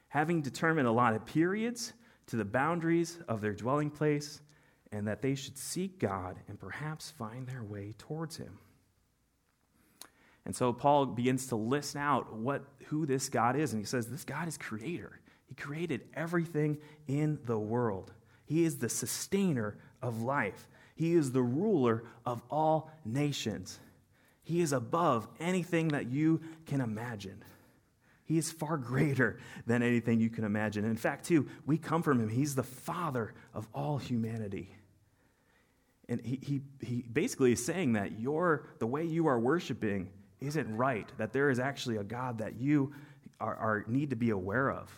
having 0.09 0.41
determined 0.41 0.85
allotted 0.85 1.25
periods 1.25 1.93
to 2.27 2.35
the 2.35 2.43
boundaries 2.43 3.17
of 3.29 3.39
their 3.39 3.53
dwelling 3.53 3.89
place, 3.89 4.41
and 4.91 5.07
that 5.07 5.21
they 5.21 5.35
should 5.35 5.57
seek 5.57 5.99
God 5.99 6.35
and 6.49 6.59
perhaps 6.59 7.11
find 7.11 7.47
their 7.47 7.63
way 7.63 7.95
towards 7.97 8.35
him. 8.35 8.59
And 10.45 10.53
so 10.53 10.73
Paul 10.73 11.05
begins 11.05 11.47
to 11.47 11.55
list 11.55 11.95
out 11.95 12.35
what, 12.35 12.65
who 12.87 13.05
this 13.05 13.29
God 13.29 13.55
is, 13.55 13.71
and 13.71 13.81
he 13.81 13.85
says, 13.85 14.07
This 14.07 14.25
God 14.25 14.49
is 14.49 14.57
creator. 14.57 15.21
He 15.53 15.61
created 15.61 16.01
everything 16.15 16.79
in 17.07 17.37
the 17.45 17.59
world. 17.59 18.11
He 18.45 18.63
is 18.63 18.79
the 18.79 18.89
sustainer 18.89 19.77
of 20.01 20.23
life. 20.23 20.67
He 20.95 21.13
is 21.13 21.31
the 21.31 21.43
ruler 21.43 22.05
of 22.25 22.41
all 22.49 22.91
nations. 23.05 23.79
He 24.41 24.61
is 24.61 24.73
above 24.73 25.27
anything 25.39 25.89
that 25.89 26.07
you 26.07 26.41
can 26.65 26.81
imagine. 26.81 27.43
He 28.25 28.39
is 28.39 28.51
far 28.51 28.77
greater 28.77 29.37
than 29.67 29.83
anything 29.83 30.19
you 30.19 30.31
can 30.31 30.43
imagine. 30.43 30.85
In 30.85 30.97
fact, 30.97 31.25
too, 31.25 31.47
we 31.67 31.77
come 31.77 32.01
from 32.01 32.19
him. 32.19 32.29
He's 32.29 32.55
the 32.55 32.63
father 32.63 33.35
of 33.53 33.67
all 33.75 33.99
humanity. 33.99 34.75
And 36.09 36.19
he, 36.25 36.39
he, 36.41 36.61
he 36.81 37.03
basically 37.03 37.51
is 37.51 37.63
saying 37.63 37.93
that 37.93 38.19
your, 38.19 38.69
the 38.79 38.87
way 38.87 39.03
you 39.03 39.27
are 39.27 39.39
worshiping 39.39 40.09
isn't 40.41 40.75
right, 40.75 41.07
that 41.19 41.31
there 41.31 41.51
is 41.51 41.59
actually 41.59 41.97
a 41.97 42.03
God 42.03 42.39
that 42.39 42.59
you 42.59 42.91
are, 43.39 43.55
are 43.55 43.85
need 43.87 44.09
to 44.09 44.15
be 44.15 44.31
aware 44.31 44.71
of. 44.71 44.91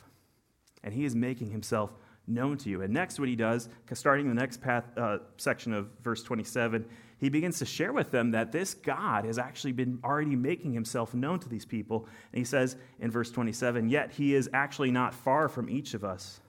And 0.85 0.93
he 0.93 1.03
is 1.03 1.15
making 1.15 1.49
himself 1.51 1.93
known 2.27 2.57
to 2.59 2.69
you. 2.69 2.81
And 2.81 2.93
next, 2.93 3.19
what 3.19 3.27
he 3.27 3.35
does, 3.35 3.67
starting 3.93 4.29
the 4.29 4.33
next 4.33 4.61
path, 4.61 4.85
uh, 4.97 5.17
section 5.37 5.73
of 5.73 5.89
verse 6.01 6.23
27, 6.23 6.85
he 7.17 7.29
begins 7.29 7.59
to 7.59 7.65
share 7.65 7.93
with 7.93 8.11
them 8.11 8.31
that 8.31 8.51
this 8.51 8.73
God 8.73 9.25
has 9.25 9.37
actually 9.37 9.71
been 9.71 9.99
already 10.03 10.35
making 10.35 10.73
himself 10.73 11.13
known 11.13 11.39
to 11.39 11.49
these 11.49 11.65
people. 11.65 12.07
And 12.31 12.39
he 12.39 12.45
says 12.45 12.75
in 12.99 13.11
verse 13.11 13.31
27 13.31 13.89
Yet 13.89 14.11
he 14.11 14.35
is 14.35 14.49
actually 14.53 14.91
not 14.91 15.13
far 15.13 15.47
from 15.47 15.69
each 15.69 15.93
of 15.93 16.03
us, 16.03 16.39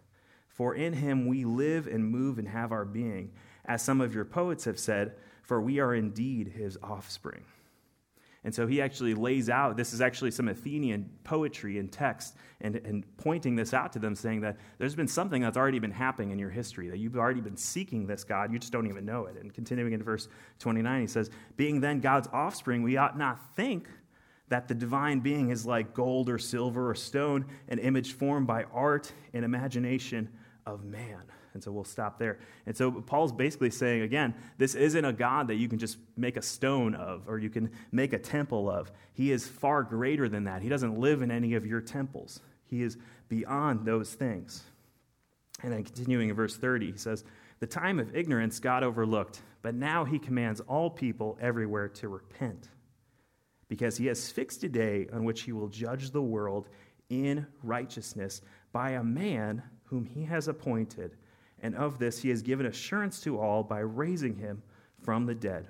for 0.49 0.75
in 0.75 0.93
him 0.93 1.26
we 1.26 1.45
live 1.45 1.87
and 1.87 2.09
move 2.09 2.38
and 2.38 2.49
have 2.49 2.73
our 2.73 2.85
being. 2.85 3.33
As 3.64 3.83
some 3.83 4.00
of 4.00 4.14
your 4.14 4.25
poets 4.25 4.64
have 4.64 4.78
said, 4.78 5.14
for 5.43 5.61
we 5.61 5.78
are 5.78 5.95
indeed 5.95 6.49
his 6.49 6.76
offspring. 6.83 7.45
And 8.46 8.54
so 8.54 8.64
he 8.64 8.80
actually 8.80 9.12
lays 9.12 9.50
out 9.50 9.76
this 9.76 9.92
is 9.92 10.00
actually 10.00 10.30
some 10.30 10.46
Athenian 10.46 11.10
poetry 11.24 11.80
and 11.80 11.90
text, 11.90 12.36
and, 12.60 12.76
and 12.76 13.04
pointing 13.16 13.56
this 13.56 13.74
out 13.74 13.92
to 13.94 13.98
them, 13.98 14.14
saying 14.14 14.40
that 14.42 14.56
there's 14.78 14.94
been 14.94 15.08
something 15.08 15.42
that's 15.42 15.56
already 15.56 15.80
been 15.80 15.90
happening 15.90 16.30
in 16.30 16.38
your 16.38 16.48
history, 16.48 16.88
that 16.88 16.98
you've 16.98 17.16
already 17.16 17.40
been 17.40 17.56
seeking 17.56 18.06
this 18.06 18.22
God, 18.22 18.52
you 18.52 18.60
just 18.60 18.72
don't 18.72 18.86
even 18.86 19.04
know 19.04 19.26
it. 19.26 19.36
And 19.36 19.52
continuing 19.52 19.94
in 19.94 20.00
verse 20.00 20.28
29, 20.60 21.00
he 21.00 21.06
says, 21.08 21.28
Being 21.56 21.80
then 21.80 21.98
God's 21.98 22.28
offspring, 22.32 22.84
we 22.84 22.96
ought 22.96 23.18
not 23.18 23.40
think 23.56 23.88
that 24.48 24.68
the 24.68 24.74
divine 24.76 25.18
being 25.18 25.50
is 25.50 25.66
like 25.66 25.92
gold 25.92 26.30
or 26.30 26.38
silver 26.38 26.88
or 26.88 26.94
stone, 26.94 27.46
an 27.66 27.80
image 27.80 28.12
formed 28.12 28.46
by 28.46 28.62
art 28.72 29.10
and 29.34 29.44
imagination 29.44 30.28
of 30.64 30.84
man. 30.84 31.24
And 31.56 31.64
so 31.64 31.72
we'll 31.72 31.84
stop 31.84 32.18
there. 32.18 32.38
And 32.66 32.76
so 32.76 32.92
Paul's 32.92 33.32
basically 33.32 33.70
saying, 33.70 34.02
again, 34.02 34.34
this 34.58 34.75
isn't 34.75 35.06
a 35.06 35.12
God 35.14 35.48
that 35.48 35.54
you 35.54 35.70
can 35.70 35.78
just 35.78 35.96
make 36.14 36.36
a 36.36 36.42
stone 36.42 36.94
of 36.94 37.26
or 37.26 37.38
you 37.38 37.48
can 37.48 37.70
make 37.92 38.12
a 38.12 38.18
temple 38.18 38.70
of. 38.70 38.92
He 39.14 39.32
is 39.32 39.48
far 39.48 39.82
greater 39.82 40.28
than 40.28 40.44
that. 40.44 40.60
He 40.60 40.68
doesn't 40.68 40.98
live 40.98 41.22
in 41.22 41.30
any 41.30 41.54
of 41.54 41.64
your 41.64 41.80
temples, 41.80 42.40
He 42.66 42.82
is 42.82 42.98
beyond 43.30 43.86
those 43.86 44.12
things. 44.12 44.64
And 45.62 45.72
then 45.72 45.82
continuing 45.82 46.28
in 46.28 46.36
verse 46.36 46.58
30, 46.58 46.92
he 46.92 46.98
says, 46.98 47.25
The 47.60 47.66
time 47.66 47.98
of 47.98 48.14
ignorance 48.14 48.60
God 48.60 48.82
overlooked, 48.82 49.40
but 49.62 49.75
now 49.75 50.04
He 50.04 50.18
commands 50.18 50.60
all 50.60 50.90
people 50.90 51.38
everywhere 51.40 51.88
to 51.88 52.08
repent, 52.08 52.68
because 53.66 53.96
He 53.96 54.04
has 54.08 54.30
fixed 54.30 54.62
a 54.62 54.68
day 54.68 55.08
on 55.10 55.25
which 55.25 55.44
He 55.44 55.52
will 55.52 55.68
judge 55.68 56.10
the 56.10 56.20
world 56.20 56.68
in 57.08 57.46
righteousness 57.62 58.42
by 58.72 58.90
a 58.90 59.02
man 59.02 59.62
whom 59.84 60.04
He 60.04 60.25
has 60.25 60.48
appointed 60.48 61.16
and 61.62 61.75
of 61.75 61.98
this 61.98 62.20
he 62.22 62.28
has 62.28 62.42
given 62.42 62.66
assurance 62.66 63.20
to 63.20 63.38
all 63.38 63.62
by 63.62 63.80
raising 63.80 64.36
him 64.36 64.62
from 65.02 65.26
the 65.26 65.34
dead. 65.34 65.66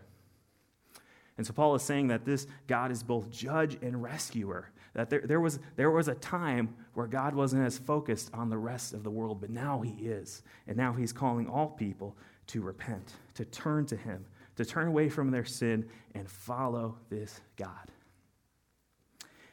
And 1.36 1.46
so 1.46 1.52
Paul 1.52 1.74
is 1.74 1.82
saying 1.82 2.08
that 2.08 2.24
this 2.24 2.46
God 2.66 2.90
is 2.90 3.02
both 3.02 3.30
judge 3.30 3.78
and 3.82 4.02
rescuer. 4.02 4.70
That 4.94 5.10
there, 5.10 5.20
there, 5.20 5.40
was, 5.40 5.58
there 5.76 5.90
was 5.90 6.08
a 6.08 6.14
time 6.14 6.74
where 6.94 7.06
God 7.06 7.34
wasn't 7.34 7.66
as 7.66 7.76
focused 7.76 8.30
on 8.32 8.48
the 8.48 8.56
rest 8.56 8.94
of 8.94 9.02
the 9.02 9.10
world, 9.10 9.42
but 9.42 9.50
now 9.50 9.82
he 9.82 10.06
is. 10.06 10.42
And 10.66 10.76
now 10.76 10.94
he's 10.94 11.12
calling 11.12 11.46
all 11.46 11.68
people 11.68 12.16
to 12.46 12.62
repent, 12.62 13.12
to 13.34 13.44
turn 13.44 13.84
to 13.86 13.96
him, 13.96 14.24
to 14.56 14.64
turn 14.64 14.88
away 14.88 15.10
from 15.10 15.30
their 15.30 15.44
sin 15.44 15.86
and 16.14 16.26
follow 16.30 16.96
this 17.10 17.40
God. 17.56 17.90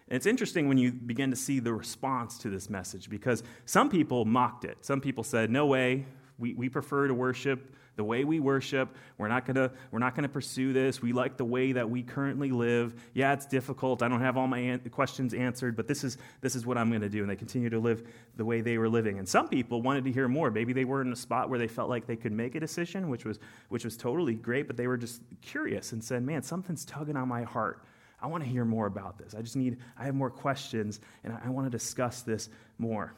And 0.08 0.16
it's 0.16 0.26
interesting 0.26 0.70
when 0.70 0.78
you 0.78 0.94
begin 0.94 1.30
to 1.32 1.36
see 1.36 1.60
the 1.60 1.74
response 1.74 2.38
to 2.40 2.50
this 2.50 2.70
message 2.70 3.10
because 3.10 3.44
some 3.66 3.90
people 3.90 4.24
mocked 4.24 4.64
it. 4.64 4.78
Some 4.82 5.02
people 5.02 5.24
said, 5.24 5.50
No 5.50 5.66
way, 5.66 6.06
we, 6.38 6.54
we 6.54 6.70
prefer 6.70 7.08
to 7.08 7.14
worship 7.14 7.74
the 7.96 8.04
way 8.04 8.24
we 8.24 8.40
worship. 8.40 8.96
We're 9.18 9.28
not 9.28 9.46
going 9.46 9.56
to 9.56 9.72
we're 9.92 10.00
not 10.00 10.16
going 10.16 10.24
to 10.24 10.30
pursue 10.30 10.74
this. 10.74 11.02
We 11.02 11.14
like 11.14 11.38
the 11.38 11.46
way 11.46 11.74
that 11.74 11.90
we 11.90 12.02
currently 12.02 12.52
live. 12.52 12.96
Yeah, 13.14 13.34
it's 13.34 13.46
difficult. 13.46 14.02
I 14.02 14.08
don't 14.08 14.22
have 14.22 14.38
all 14.38 14.48
my 14.48 14.58
an- 14.58 14.80
questions 14.92 15.34
answered, 15.34 15.76
but 15.76 15.88
this 15.88 16.04
is 16.04 16.18
this 16.42 16.56
is 16.56 16.66
what 16.66 16.78
I'm 16.78 16.90
going 16.90 17.02
to 17.02 17.10
do. 17.10 17.22
And 17.22 17.30
they 17.30 17.36
continue 17.36 17.70
to 17.70 17.80
live 17.80 18.04
the 18.36 18.46
way 18.46 18.62
they 18.62 18.78
were 18.78 18.90
living. 18.90 19.20
And 19.20 19.30
some 19.30 19.48
people 19.48 19.82
wanted 19.82 20.06
to 20.06 20.12
hear 20.12 20.28
more. 20.28 20.50
Maybe 20.50 20.74
they 20.74 20.86
were 20.86 21.02
in 21.02 21.12
a 21.12 21.16
spot 21.16 21.50
where 21.50 21.60
they 21.60 21.68
felt 21.68 21.90
like 21.90 22.08
they 22.08 22.16
could 22.16 22.32
make 22.32 22.56
a 22.56 22.60
decision, 22.60 23.10
which 23.10 23.26
was 23.26 23.40
which 23.70 23.86
was 23.86 23.96
totally 23.96 24.36
great. 24.36 24.68
But 24.68 24.78
they 24.78 24.88
were 24.88 24.98
just 24.98 25.22
curious 25.42 25.92
and 25.92 26.04
said, 26.04 26.24
"Man, 26.24 26.42
something's 26.42 26.86
tugging 26.86 27.18
on 27.18 27.28
my 27.28 27.44
heart." 27.44 27.84
I 28.22 28.28
want 28.28 28.42
to 28.42 28.50
hear 28.50 28.64
more 28.64 28.86
about 28.86 29.18
this. 29.18 29.36
I 29.36 29.42
just 29.42 29.58
need, 29.58 29.80
I 29.98 30.06
have 30.06 30.16
more 30.16 30.30
questions, 30.30 31.02
and 31.26 31.34
I, 31.34 31.42
I 31.48 31.50
want 31.50 31.70
to 31.70 31.70
discuss 31.70 32.22
this 32.22 32.48
more. 32.78 33.14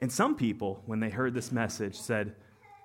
And 0.00 0.10
some 0.10 0.34
people, 0.34 0.82
when 0.86 0.98
they 0.98 1.10
heard 1.10 1.34
this 1.34 1.52
message, 1.52 1.94
said, 1.94 2.34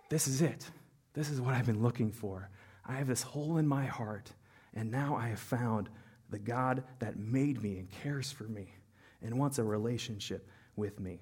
This 0.10 0.28
is 0.28 0.42
it. 0.42 0.70
This 1.14 1.30
is 1.30 1.40
what 1.40 1.54
I've 1.54 1.66
been 1.66 1.82
looking 1.82 2.12
for. 2.12 2.50
I 2.86 2.96
have 2.96 3.08
this 3.08 3.22
hole 3.22 3.58
in 3.58 3.68
my 3.68 3.86
heart, 3.86 4.32
and 4.74 4.92
now 4.92 5.16
I 5.16 5.30
have 5.30 5.40
found 5.40 5.90
the 6.30 6.40
God 6.40 6.84
that 7.00 7.18
made 7.18 7.64
me 7.64 7.80
and 7.80 7.90
cares 7.90 8.32
for 8.32 8.44
me 8.44 8.74
and 9.22 9.40
wants 9.40 9.58
a 9.58 9.64
relationship 9.64 10.48
with 10.76 11.00
me. 11.00 11.22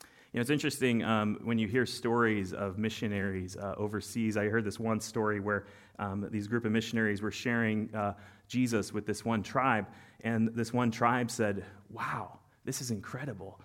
You 0.00 0.38
know, 0.38 0.40
it's 0.40 0.50
interesting 0.50 1.04
um, 1.04 1.38
when 1.44 1.58
you 1.58 1.68
hear 1.68 1.84
stories 1.84 2.54
of 2.54 2.78
missionaries 2.78 3.54
uh, 3.56 3.74
overseas. 3.76 4.38
I 4.38 4.46
heard 4.46 4.64
this 4.64 4.80
one 4.80 4.98
story 4.98 5.40
where 5.40 5.66
um, 5.98 6.26
these 6.30 6.48
group 6.48 6.64
of 6.64 6.72
missionaries 6.72 7.20
were 7.20 7.30
sharing 7.30 7.94
uh, 7.94 8.14
Jesus 8.48 8.94
with 8.94 9.04
this 9.04 9.26
one 9.26 9.42
tribe, 9.42 9.86
and 10.20 10.48
this 10.54 10.72
one 10.72 10.90
tribe 10.90 11.30
said, 11.30 11.66
Wow, 11.90 12.38
this 12.64 12.80
is 12.80 12.90
incredible. 12.90 13.60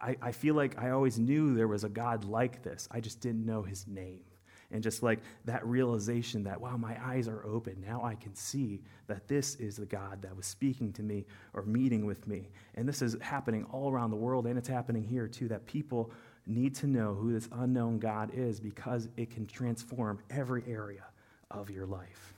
I, 0.00 0.16
I 0.20 0.32
feel 0.32 0.54
like 0.54 0.78
I 0.78 0.90
always 0.90 1.18
knew 1.18 1.54
there 1.54 1.68
was 1.68 1.84
a 1.84 1.88
God 1.88 2.24
like 2.24 2.62
this. 2.62 2.88
I 2.90 3.00
just 3.00 3.20
didn't 3.20 3.44
know 3.46 3.62
his 3.62 3.86
name. 3.86 4.20
And 4.70 4.82
just 4.82 5.02
like 5.02 5.20
that 5.44 5.66
realization 5.66 6.44
that, 6.44 6.58
wow, 6.58 6.78
my 6.78 6.96
eyes 7.04 7.28
are 7.28 7.44
open. 7.44 7.76
Now 7.86 8.02
I 8.02 8.14
can 8.14 8.34
see 8.34 8.80
that 9.06 9.28
this 9.28 9.54
is 9.56 9.76
the 9.76 9.84
God 9.84 10.22
that 10.22 10.34
was 10.34 10.46
speaking 10.46 10.92
to 10.94 11.02
me 11.02 11.26
or 11.52 11.62
meeting 11.62 12.06
with 12.06 12.26
me. 12.26 12.48
And 12.74 12.88
this 12.88 13.02
is 13.02 13.16
happening 13.20 13.64
all 13.70 13.92
around 13.92 14.10
the 14.10 14.16
world, 14.16 14.46
and 14.46 14.56
it's 14.56 14.68
happening 14.68 15.04
here 15.04 15.28
too, 15.28 15.46
that 15.48 15.66
people 15.66 16.10
need 16.46 16.74
to 16.76 16.86
know 16.86 17.14
who 17.14 17.32
this 17.32 17.48
unknown 17.52 17.98
God 17.98 18.30
is 18.32 18.60
because 18.60 19.08
it 19.18 19.30
can 19.30 19.46
transform 19.46 20.18
every 20.30 20.64
area 20.66 21.04
of 21.50 21.68
your 21.68 21.84
life. 21.84 22.32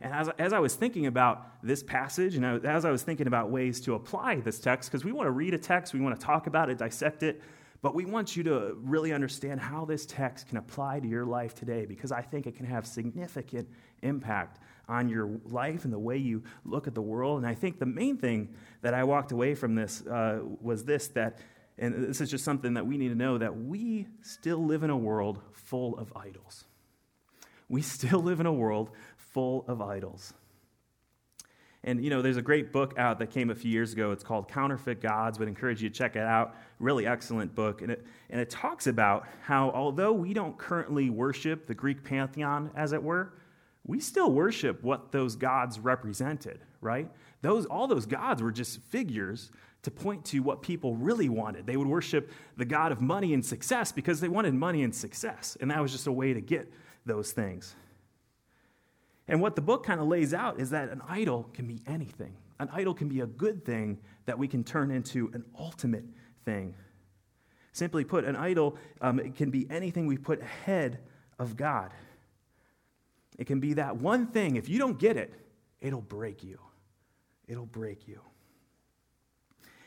And 0.00 0.12
as, 0.12 0.28
as 0.38 0.52
I 0.52 0.58
was 0.58 0.74
thinking 0.74 1.06
about 1.06 1.46
this 1.62 1.82
passage, 1.82 2.36
and 2.36 2.44
as 2.66 2.84
I 2.84 2.90
was 2.90 3.02
thinking 3.02 3.26
about 3.26 3.50
ways 3.50 3.80
to 3.82 3.94
apply 3.94 4.40
this 4.40 4.58
text, 4.58 4.90
because 4.90 5.04
we 5.04 5.12
want 5.12 5.26
to 5.26 5.30
read 5.30 5.54
a 5.54 5.58
text, 5.58 5.94
we 5.94 6.00
want 6.00 6.18
to 6.18 6.24
talk 6.24 6.46
about 6.46 6.70
it, 6.70 6.78
dissect 6.78 7.22
it, 7.22 7.40
but 7.80 7.94
we 7.94 8.04
want 8.04 8.36
you 8.36 8.42
to 8.44 8.76
really 8.82 9.12
understand 9.12 9.60
how 9.60 9.84
this 9.84 10.06
text 10.06 10.48
can 10.48 10.56
apply 10.56 11.00
to 11.00 11.06
your 11.06 11.24
life 11.24 11.54
today, 11.54 11.86
because 11.86 12.12
I 12.12 12.22
think 12.22 12.46
it 12.46 12.56
can 12.56 12.66
have 12.66 12.86
significant 12.86 13.68
impact 14.02 14.58
on 14.88 15.08
your 15.08 15.38
life 15.44 15.84
and 15.84 15.92
the 15.92 15.98
way 15.98 16.16
you 16.16 16.42
look 16.64 16.86
at 16.86 16.94
the 16.94 17.02
world. 17.02 17.38
And 17.38 17.46
I 17.46 17.54
think 17.54 17.78
the 17.78 17.86
main 17.86 18.16
thing 18.16 18.54
that 18.82 18.94
I 18.94 19.04
walked 19.04 19.32
away 19.32 19.54
from 19.54 19.74
this 19.74 20.06
uh, 20.06 20.40
was 20.60 20.84
this 20.84 21.08
that 21.08 21.38
and 21.78 22.08
this 22.08 22.20
is 22.20 22.30
just 22.30 22.44
something 22.44 22.74
that 22.74 22.86
we 22.86 22.98
need 22.98 23.08
to 23.08 23.14
know 23.14 23.38
that 23.38 23.56
we 23.56 24.06
still 24.22 24.64
live 24.64 24.82
in 24.82 24.90
a 24.90 24.96
world 24.96 25.40
full 25.52 25.98
of 25.98 26.12
idols. 26.16 26.64
We 27.68 27.82
still 27.82 28.20
live 28.20 28.40
in 28.40 28.46
a 28.46 28.52
world 28.52 28.90
full 29.34 29.66
of 29.68 29.82
idols. 29.82 30.32
And, 31.86 32.02
you 32.02 32.08
know, 32.08 32.22
there's 32.22 32.38
a 32.38 32.42
great 32.42 32.72
book 32.72 32.94
out 32.96 33.18
that 33.18 33.30
came 33.30 33.50
a 33.50 33.54
few 33.54 33.70
years 33.70 33.92
ago. 33.92 34.10
It's 34.10 34.24
called 34.24 34.48
Counterfeit 34.48 35.02
Gods. 35.02 35.38
Would 35.38 35.48
encourage 35.48 35.82
you 35.82 35.90
to 35.90 35.94
check 35.94 36.16
it 36.16 36.22
out. 36.22 36.56
Really 36.78 37.06
excellent 37.06 37.54
book. 37.54 37.82
And 37.82 37.90
it, 37.90 38.06
and 38.30 38.40
it 38.40 38.48
talks 38.48 38.86
about 38.86 39.26
how, 39.42 39.70
although 39.72 40.12
we 40.12 40.32
don't 40.32 40.56
currently 40.56 41.10
worship 41.10 41.66
the 41.66 41.74
Greek 41.74 42.02
pantheon, 42.02 42.70
as 42.74 42.94
it 42.94 43.02
were, 43.02 43.34
we 43.86 44.00
still 44.00 44.32
worship 44.32 44.82
what 44.82 45.12
those 45.12 45.36
gods 45.36 45.78
represented, 45.78 46.60
right? 46.80 47.10
Those, 47.42 47.66
all 47.66 47.86
those 47.86 48.06
gods 48.06 48.42
were 48.42 48.52
just 48.52 48.80
figures 48.84 49.50
to 49.82 49.90
point 49.90 50.24
to 50.24 50.40
what 50.40 50.62
people 50.62 50.96
really 50.96 51.28
wanted. 51.28 51.66
They 51.66 51.76
would 51.76 51.86
worship 51.86 52.32
the 52.56 52.64
God 52.64 52.92
of 52.92 53.02
money 53.02 53.34
and 53.34 53.44
success 53.44 53.92
because 53.92 54.20
they 54.20 54.28
wanted 54.28 54.54
money 54.54 54.84
and 54.84 54.94
success. 54.94 55.58
And 55.60 55.70
that 55.70 55.82
was 55.82 55.92
just 55.92 56.06
a 56.06 56.12
way 56.12 56.32
to 56.32 56.40
get 56.40 56.72
those 57.04 57.32
things. 57.32 57.76
And 59.26 59.40
what 59.40 59.56
the 59.56 59.62
book 59.62 59.84
kind 59.84 60.00
of 60.00 60.06
lays 60.06 60.34
out 60.34 60.60
is 60.60 60.70
that 60.70 60.90
an 60.90 61.02
idol 61.08 61.48
can 61.54 61.66
be 61.66 61.80
anything. 61.86 62.36
An 62.60 62.68
idol 62.72 62.94
can 62.94 63.08
be 63.08 63.20
a 63.20 63.26
good 63.26 63.64
thing 63.64 63.98
that 64.26 64.38
we 64.38 64.48
can 64.48 64.64
turn 64.64 64.90
into 64.90 65.30
an 65.34 65.44
ultimate 65.58 66.04
thing. 66.44 66.74
Simply 67.72 68.04
put, 68.04 68.24
an 68.24 68.36
idol 68.36 68.76
um, 69.00 69.18
it 69.18 69.34
can 69.34 69.50
be 69.50 69.66
anything 69.70 70.06
we 70.06 70.16
put 70.16 70.40
ahead 70.40 71.00
of 71.38 71.56
God. 71.56 71.92
It 73.38 73.46
can 73.46 73.60
be 73.60 73.74
that 73.74 73.96
one 73.96 74.28
thing, 74.28 74.56
if 74.56 74.68
you 74.68 74.78
don't 74.78 74.98
get 74.98 75.16
it, 75.16 75.34
it'll 75.80 76.00
break 76.00 76.44
you. 76.44 76.60
It'll 77.48 77.66
break 77.66 78.06
you. 78.06 78.20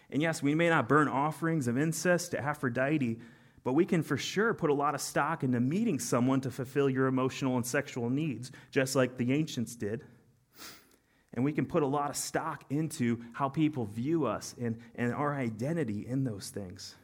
And 0.09 0.21
yes, 0.21 0.41
we 0.41 0.55
may 0.55 0.69
not 0.69 0.87
burn 0.87 1.07
offerings 1.07 1.67
of 1.67 1.77
incense 1.77 2.27
to 2.29 2.39
Aphrodite, 2.39 3.19
but 3.67 3.73
we 3.73 3.83
can 3.83 4.01
for 4.01 4.15
sure 4.15 4.53
put 4.53 4.69
a 4.69 4.73
lot 4.73 4.95
of 4.95 5.01
stock 5.01 5.43
into 5.43 5.59
meeting 5.59 5.99
someone 5.99 6.39
to 6.39 6.49
fulfill 6.49 6.89
your 6.89 7.05
emotional 7.07 7.57
and 7.57 7.65
sexual 7.65 8.09
needs, 8.09 8.49
just 8.71 8.95
like 8.95 9.17
the 9.17 9.33
ancients 9.33 9.75
did. 9.75 10.05
And 11.33 11.43
we 11.43 11.51
can 11.51 11.65
put 11.65 11.83
a 11.83 11.85
lot 11.85 12.09
of 12.09 12.15
stock 12.15 12.63
into 12.69 13.19
how 13.33 13.49
people 13.49 13.83
view 13.83 14.25
us 14.25 14.55
and, 14.57 14.79
and 14.95 15.13
our 15.13 15.35
identity 15.35 16.07
in 16.07 16.23
those 16.23 16.47
things. 16.47 16.95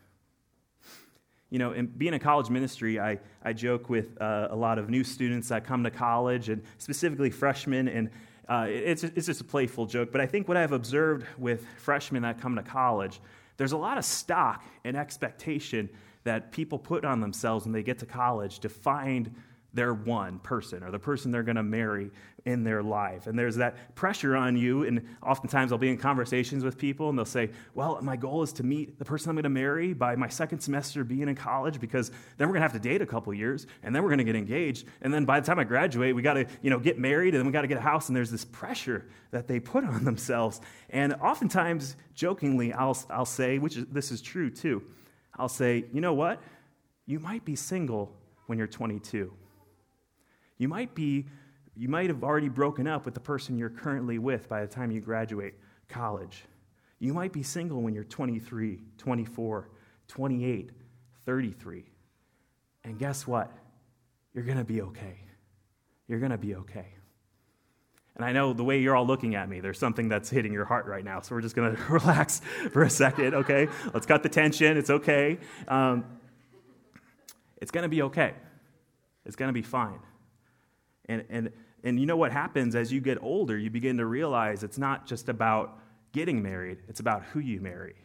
You 1.49 1.59
know, 1.59 1.73
in 1.73 1.87
being 1.87 2.13
a 2.13 2.19
college 2.19 2.49
ministry, 2.49 2.97
I, 2.97 3.19
I 3.43 3.51
joke 3.51 3.89
with 3.89 4.21
uh, 4.21 4.47
a 4.49 4.55
lot 4.55 4.79
of 4.79 4.89
new 4.89 5.03
students 5.03 5.49
that 5.49 5.65
come 5.65 5.83
to 5.83 5.91
college, 5.91 6.47
and 6.47 6.63
specifically 6.77 7.29
freshmen, 7.29 7.89
and 7.89 8.09
uh, 8.47 8.67
it's, 8.69 9.03
it's 9.03 9.25
just 9.25 9.41
a 9.41 9.43
playful 9.43 9.85
joke. 9.85 10.13
But 10.13 10.21
I 10.21 10.27
think 10.27 10.47
what 10.47 10.55
I've 10.55 10.71
observed 10.71 11.27
with 11.37 11.65
freshmen 11.75 12.21
that 12.21 12.39
come 12.39 12.55
to 12.55 12.63
college, 12.63 13.19
there's 13.57 13.73
a 13.73 13.77
lot 13.77 13.97
of 13.97 14.05
stock 14.05 14.63
and 14.85 14.95
expectation 14.95 15.89
that 16.23 16.51
people 16.51 16.79
put 16.79 17.05
on 17.05 17.19
themselves 17.19 17.65
when 17.65 17.73
they 17.73 17.83
get 17.83 17.99
to 17.99 18.05
college 18.05 18.59
to 18.59 18.69
find 18.69 19.33
their 19.73 19.93
one 19.93 20.37
person 20.39 20.83
or 20.83 20.91
the 20.91 20.99
person 20.99 21.31
they're 21.31 21.43
going 21.43 21.55
to 21.55 21.63
marry 21.63 22.11
in 22.45 22.63
their 22.63 22.83
life. 22.83 23.25
And 23.25 23.39
there's 23.39 23.55
that 23.55 23.95
pressure 23.95 24.35
on 24.35 24.55
you. 24.55 24.83
And 24.83 25.01
oftentimes 25.23 25.71
I'll 25.71 25.77
be 25.79 25.89
in 25.89 25.97
conversations 25.97 26.63
with 26.63 26.77
people 26.77 27.09
and 27.09 27.17
they'll 27.17 27.25
say, 27.25 27.49
Well, 27.73 27.99
my 28.01 28.15
goal 28.15 28.43
is 28.43 28.53
to 28.53 28.63
meet 28.63 28.99
the 28.99 29.05
person 29.05 29.29
I'm 29.29 29.35
going 29.35 29.43
to 29.43 29.49
marry 29.49 29.93
by 29.93 30.15
my 30.15 30.27
second 30.27 30.59
semester 30.59 31.03
being 31.03 31.27
in 31.27 31.35
college 31.35 31.79
because 31.79 32.11
then 32.37 32.47
we're 32.47 32.53
going 32.53 32.61
to 32.61 32.73
have 32.73 32.73
to 32.73 32.87
date 32.87 33.01
a 33.01 33.05
couple 33.05 33.33
years 33.33 33.65
and 33.81 33.95
then 33.95 34.03
we're 34.03 34.09
going 34.09 34.19
to 34.19 34.23
get 34.25 34.35
engaged. 34.35 34.85
And 35.01 35.11
then 35.11 35.25
by 35.25 35.39
the 35.39 35.45
time 35.45 35.57
I 35.57 35.63
graduate, 35.63 36.15
we 36.15 36.21
got 36.21 36.35
to 36.35 36.45
you 36.61 36.69
know, 36.69 36.79
get 36.79 36.99
married 36.99 37.33
and 37.33 37.39
then 37.39 37.47
we 37.47 37.51
got 37.51 37.61
to 37.61 37.67
get 37.67 37.77
a 37.77 37.81
house. 37.81 38.09
And 38.09 38.15
there's 38.15 38.31
this 38.31 38.45
pressure 38.45 39.07
that 39.31 39.47
they 39.47 39.59
put 39.59 39.83
on 39.85 40.03
themselves. 40.03 40.61
And 40.91 41.13
oftentimes, 41.15 41.95
jokingly, 42.13 42.73
I'll, 42.73 42.97
I'll 43.09 43.25
say, 43.25 43.57
which 43.57 43.77
is, 43.77 43.85
this 43.87 44.11
is 44.11 44.21
true 44.21 44.51
too 44.51 44.83
I'll 45.37 45.49
say, 45.49 45.85
you 45.91 46.01
know 46.01 46.13
what? 46.13 46.41
You 47.05 47.19
might 47.19 47.43
be 47.43 47.55
single 47.55 48.15
when 48.47 48.57
you're 48.57 48.67
22. 48.67 49.33
You 50.57 50.67
might 50.67 50.93
be 50.95 51.25
you 51.75 51.89
might 51.89 52.09
have 52.09 52.23
already 52.23 52.49
broken 52.49 52.87
up 52.87 53.03
with 53.03 53.15
the 53.15 53.19
person 53.19 53.57
you're 53.57 53.69
currently 53.69 54.19
with 54.19 54.47
by 54.47 54.61
the 54.61 54.67
time 54.67 54.91
you 54.91 55.01
graduate 55.01 55.55
college. 55.89 56.43
You 56.99 57.13
might 57.13 57.33
be 57.33 57.41
single 57.41 57.81
when 57.81 57.95
you're 57.95 58.03
23, 58.03 58.79
24, 58.97 59.69
28, 60.07 60.69
33. 61.25 61.85
And 62.83 62.99
guess 62.99 63.25
what? 63.25 63.51
You're 64.33 64.43
going 64.43 64.57
to 64.57 64.63
be 64.63 64.81
okay. 64.81 65.17
You're 66.07 66.19
going 66.19 66.31
to 66.31 66.37
be 66.37 66.55
okay. 66.55 66.87
And 68.15 68.23
I 68.23 68.31
know 68.31 68.53
the 68.53 68.63
way 68.63 68.79
you're 68.79 68.95
all 68.95 69.07
looking 69.07 69.35
at 69.35 69.49
me, 69.49 69.59
there's 69.59 69.79
something 69.79 70.07
that's 70.07 70.29
hitting 70.29 70.53
your 70.53 70.65
heart 70.65 70.85
right 70.85 71.03
now. 71.03 71.21
So 71.21 71.33
we're 71.35 71.41
just 71.41 71.55
going 71.55 71.75
to 71.75 71.83
relax 71.83 72.41
for 72.71 72.83
a 72.83 72.89
second, 72.89 73.33
okay? 73.33 73.67
Let's 73.93 74.05
cut 74.05 74.23
the 74.23 74.29
tension. 74.29 74.77
It's 74.77 74.89
okay. 74.89 75.39
Um, 75.67 76.05
it's 77.57 77.71
going 77.71 77.83
to 77.83 77.89
be 77.89 78.03
okay. 78.03 78.33
It's 79.25 79.35
going 79.35 79.49
to 79.49 79.53
be 79.53 79.61
fine. 79.61 79.99
And, 81.05 81.23
and, 81.29 81.51
and 81.83 81.99
you 81.99 82.05
know 82.05 82.17
what 82.17 82.31
happens 82.31 82.75
as 82.75 82.91
you 82.91 83.01
get 83.01 83.21
older? 83.21 83.57
You 83.57 83.69
begin 83.69 83.97
to 83.97 84.05
realize 84.05 84.63
it's 84.63 84.77
not 84.77 85.07
just 85.07 85.27
about 85.27 85.79
getting 86.11 86.43
married, 86.43 86.79
it's 86.87 86.99
about 86.99 87.23
who 87.23 87.39
you 87.39 87.59
marry 87.59 87.95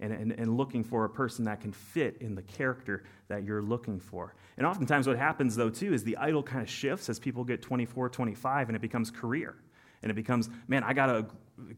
and, 0.00 0.12
and, 0.12 0.32
and 0.32 0.56
looking 0.56 0.84
for 0.84 1.04
a 1.04 1.08
person 1.08 1.44
that 1.44 1.60
can 1.60 1.72
fit 1.72 2.18
in 2.20 2.34
the 2.34 2.42
character 2.42 3.04
that 3.28 3.44
you're 3.44 3.62
looking 3.62 3.98
for. 3.98 4.34
And 4.56 4.66
oftentimes, 4.66 5.06
what 5.06 5.16
happens, 5.16 5.56
though, 5.56 5.70
too, 5.70 5.94
is 5.94 6.04
the 6.04 6.16
idol 6.16 6.42
kind 6.42 6.62
of 6.62 6.68
shifts 6.68 7.08
as 7.08 7.18
people 7.18 7.44
get 7.44 7.62
24, 7.62 8.08
25, 8.10 8.68
and 8.68 8.76
it 8.76 8.80
becomes 8.80 9.10
career. 9.10 9.56
And 10.02 10.10
it 10.10 10.14
becomes, 10.14 10.50
man, 10.68 10.84
I 10.84 10.92
got 10.92 11.06
to 11.06 11.26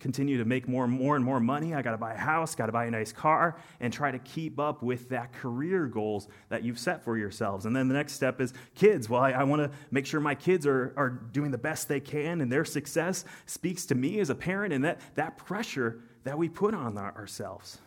continue 0.01 0.39
to 0.39 0.45
make 0.45 0.67
more 0.67 0.85
and 0.85 0.93
more 0.93 1.15
and 1.15 1.25
more 1.25 1.39
money. 1.39 1.75
I 1.75 1.83
got 1.83 1.93
to 1.93 1.99
buy 1.99 2.15
a 2.15 2.19
house, 2.19 2.55
got 2.55 2.67
to 2.67 2.73
buy 2.73 2.87
a 2.87 2.91
nice 2.91 3.13
car, 3.13 3.57
and 3.81 3.93
try 3.93 4.11
to 4.11 4.19
keep 4.19 4.59
up 4.59 4.83
with 4.83 5.09
that 5.11 5.33
career 5.33 5.87
goals 5.87 6.27
that 6.49 6.65
you've 6.65 6.79
set 6.79 7.05
for 7.05 7.17
yourselves. 7.17 7.65
And 7.65 7.75
then 7.75 7.87
the 7.87 7.95
next 7.95 8.15
step 8.15 8.41
is 8.41 8.53
kids. 8.75 9.09
Well, 9.09 9.23
I, 9.23 9.31
I 9.31 9.45
want 9.45 9.63
to 9.63 9.71
make 9.91 10.05
sure 10.05 10.21
my 10.21 10.35
kids 10.35 10.67
are, 10.67 10.93
are 10.97 11.11
doing 11.11 11.53
the 11.53 11.59
best 11.59 11.89
they 11.89 12.01
can, 12.01 12.41
and 12.41 12.51
their 12.51 12.65
success 12.65 13.25
speaks 13.47 13.87
to 13.87 13.95
me 13.95 14.19
as 14.19 14.31
a 14.31 14.35
parent, 14.35 14.73
and 14.73 14.85
that, 14.85 15.01
that 15.15 15.39
pressure 15.39 16.01
that 16.25 16.37
we 16.37 16.49
put 16.49 16.75
on 16.75 16.99
ourselves. 16.99 17.79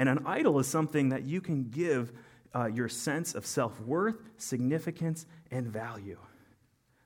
And 0.00 0.08
an 0.08 0.22
idol 0.24 0.58
is 0.58 0.66
something 0.66 1.10
that 1.10 1.24
you 1.24 1.42
can 1.42 1.64
give 1.64 2.10
uh, 2.54 2.64
your 2.64 2.88
sense 2.88 3.34
of 3.34 3.44
self 3.44 3.78
worth, 3.82 4.16
significance, 4.38 5.26
and 5.50 5.66
value. 5.66 6.16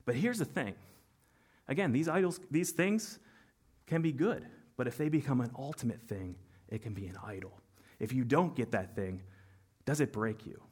But 0.05 0.15
here's 0.15 0.39
the 0.39 0.45
thing 0.45 0.75
again, 1.67 1.91
these 1.91 2.07
idols, 2.07 2.39
these 2.49 2.71
things 2.71 3.19
can 3.85 4.01
be 4.01 4.13
good, 4.13 4.47
but 4.77 4.87
if 4.87 4.97
they 4.97 5.09
become 5.09 5.41
an 5.41 5.51
ultimate 5.59 6.07
thing, 6.07 6.37
it 6.69 6.83
can 6.83 6.93
be 6.93 7.05
an 7.07 7.17
idol. 7.21 7.59
If 7.99 8.13
you 8.13 8.23
don't 8.23 8.55
get 8.55 8.71
that 8.71 8.95
thing, 8.95 9.23
does 9.85 9.99
it 9.99 10.13
break 10.13 10.45
you? 10.45 10.63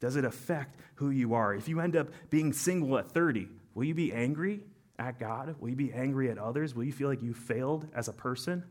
Does 0.00 0.16
it 0.16 0.26
affect 0.26 0.76
who 0.96 1.08
you 1.08 1.32
are? 1.32 1.54
If 1.54 1.66
you 1.66 1.80
end 1.80 1.96
up 1.96 2.08
being 2.28 2.52
single 2.52 2.98
at 2.98 3.10
30, 3.10 3.48
will 3.72 3.84
you 3.84 3.94
be 3.94 4.12
angry 4.12 4.60
at 4.98 5.18
God? 5.18 5.56
Will 5.58 5.70
you 5.70 5.76
be 5.76 5.94
angry 5.94 6.30
at 6.30 6.36
others? 6.36 6.74
Will 6.74 6.84
you 6.84 6.92
feel 6.92 7.08
like 7.08 7.22
you 7.22 7.32
failed 7.32 7.88
as 7.94 8.08
a 8.08 8.12
person? 8.12 8.64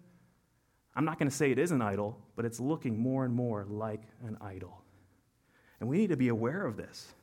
I'm 0.96 1.06
not 1.06 1.18
going 1.18 1.30
to 1.30 1.36
say 1.36 1.52
it 1.52 1.60
is 1.60 1.72
an 1.72 1.82
idol, 1.82 2.20
but 2.36 2.46
it's 2.46 2.60
looking 2.60 3.00
more 3.00 3.26
and 3.26 3.34
more 3.34 3.66
like 3.68 4.02
an 4.26 4.38
idol. 4.42 4.82
And 5.80 5.90
we 5.90 5.98
need 5.98 6.10
to 6.10 6.18
be 6.18 6.28
aware 6.28 6.66
of 6.66 6.78
this. 6.78 7.14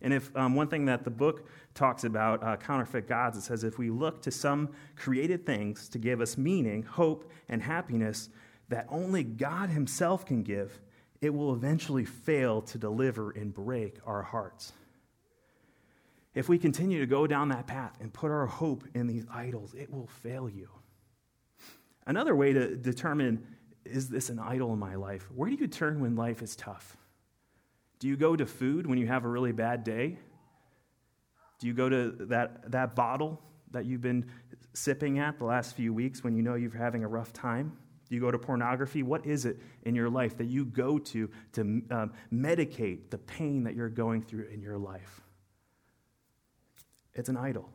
And 0.00 0.12
if 0.12 0.34
um, 0.36 0.54
one 0.54 0.68
thing 0.68 0.86
that 0.86 1.04
the 1.04 1.10
book 1.10 1.48
talks 1.74 2.04
about, 2.04 2.42
uh, 2.42 2.56
counterfeit 2.56 3.08
gods, 3.08 3.36
it 3.36 3.42
says 3.42 3.64
if 3.64 3.78
we 3.78 3.90
look 3.90 4.22
to 4.22 4.30
some 4.30 4.70
created 4.96 5.44
things 5.44 5.88
to 5.90 5.98
give 5.98 6.20
us 6.20 6.38
meaning, 6.38 6.82
hope, 6.82 7.30
and 7.48 7.62
happiness 7.62 8.28
that 8.68 8.86
only 8.88 9.22
God 9.22 9.70
Himself 9.70 10.24
can 10.24 10.42
give, 10.42 10.78
it 11.20 11.30
will 11.30 11.52
eventually 11.52 12.04
fail 12.04 12.62
to 12.62 12.78
deliver 12.78 13.30
and 13.30 13.52
break 13.52 13.98
our 14.06 14.22
hearts. 14.22 14.72
If 16.34 16.48
we 16.48 16.58
continue 16.58 17.00
to 17.00 17.06
go 17.06 17.26
down 17.26 17.48
that 17.48 17.66
path 17.66 17.96
and 18.00 18.12
put 18.12 18.30
our 18.30 18.46
hope 18.46 18.84
in 18.94 19.06
these 19.06 19.24
idols, 19.32 19.74
it 19.74 19.90
will 19.90 20.06
fail 20.06 20.48
you. 20.48 20.68
Another 22.06 22.34
way 22.36 22.52
to 22.52 22.76
determine 22.76 23.46
is 23.84 24.08
this 24.08 24.30
an 24.30 24.38
idol 24.38 24.72
in 24.72 24.78
my 24.78 24.96
life? 24.96 25.28
Where 25.34 25.48
do 25.48 25.56
you 25.56 25.68
turn 25.68 26.00
when 26.00 26.16
life 26.16 26.42
is 26.42 26.56
tough? 26.56 26.96
Do 27.98 28.08
you 28.08 28.16
go 28.16 28.36
to 28.36 28.46
food 28.46 28.86
when 28.86 28.98
you 28.98 29.06
have 29.06 29.24
a 29.24 29.28
really 29.28 29.52
bad 29.52 29.84
day? 29.84 30.18
Do 31.58 31.66
you 31.66 31.72
go 31.72 31.88
to 31.88 32.10
that, 32.26 32.70
that 32.70 32.94
bottle 32.94 33.40
that 33.70 33.86
you've 33.86 34.02
been 34.02 34.26
sipping 34.74 35.18
at 35.18 35.38
the 35.38 35.44
last 35.44 35.74
few 35.74 35.94
weeks 35.94 36.22
when 36.22 36.34
you 36.34 36.42
know 36.42 36.54
you're 36.54 36.76
having 36.76 37.04
a 37.04 37.08
rough 37.08 37.32
time? 37.32 37.76
Do 38.08 38.14
you 38.14 38.20
go 38.20 38.30
to 38.30 38.38
pornography? 38.38 39.02
What 39.02 39.26
is 39.26 39.46
it 39.46 39.58
in 39.84 39.94
your 39.94 40.10
life 40.10 40.36
that 40.36 40.46
you 40.46 40.64
go 40.64 40.98
to 40.98 41.28
to 41.52 41.60
um, 41.90 42.12
medicate 42.32 43.10
the 43.10 43.18
pain 43.18 43.64
that 43.64 43.74
you're 43.74 43.88
going 43.88 44.22
through 44.22 44.46
in 44.52 44.60
your 44.60 44.78
life? 44.78 45.22
It's 47.14 47.28
an 47.28 47.36
idol. 47.36 47.70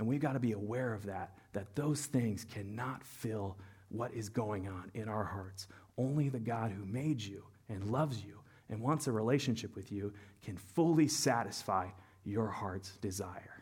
And 0.00 0.08
we've 0.08 0.18
got 0.18 0.32
to 0.32 0.40
be 0.40 0.52
aware 0.52 0.94
of 0.94 1.04
that, 1.04 1.34
that 1.52 1.76
those 1.76 2.06
things 2.06 2.46
cannot 2.46 3.04
fill 3.04 3.58
what 3.90 4.14
is 4.14 4.30
going 4.30 4.66
on 4.66 4.90
in 4.94 5.10
our 5.10 5.24
hearts. 5.24 5.68
Only 5.98 6.30
the 6.30 6.40
God 6.40 6.70
who 6.70 6.86
made 6.86 7.20
you 7.20 7.44
and 7.68 7.84
loves 7.84 8.24
you 8.24 8.40
and 8.70 8.80
wants 8.80 9.08
a 9.08 9.12
relationship 9.12 9.76
with 9.76 9.92
you 9.92 10.14
can 10.42 10.56
fully 10.56 11.06
satisfy 11.06 11.88
your 12.24 12.48
heart's 12.48 12.96
desire. 13.02 13.60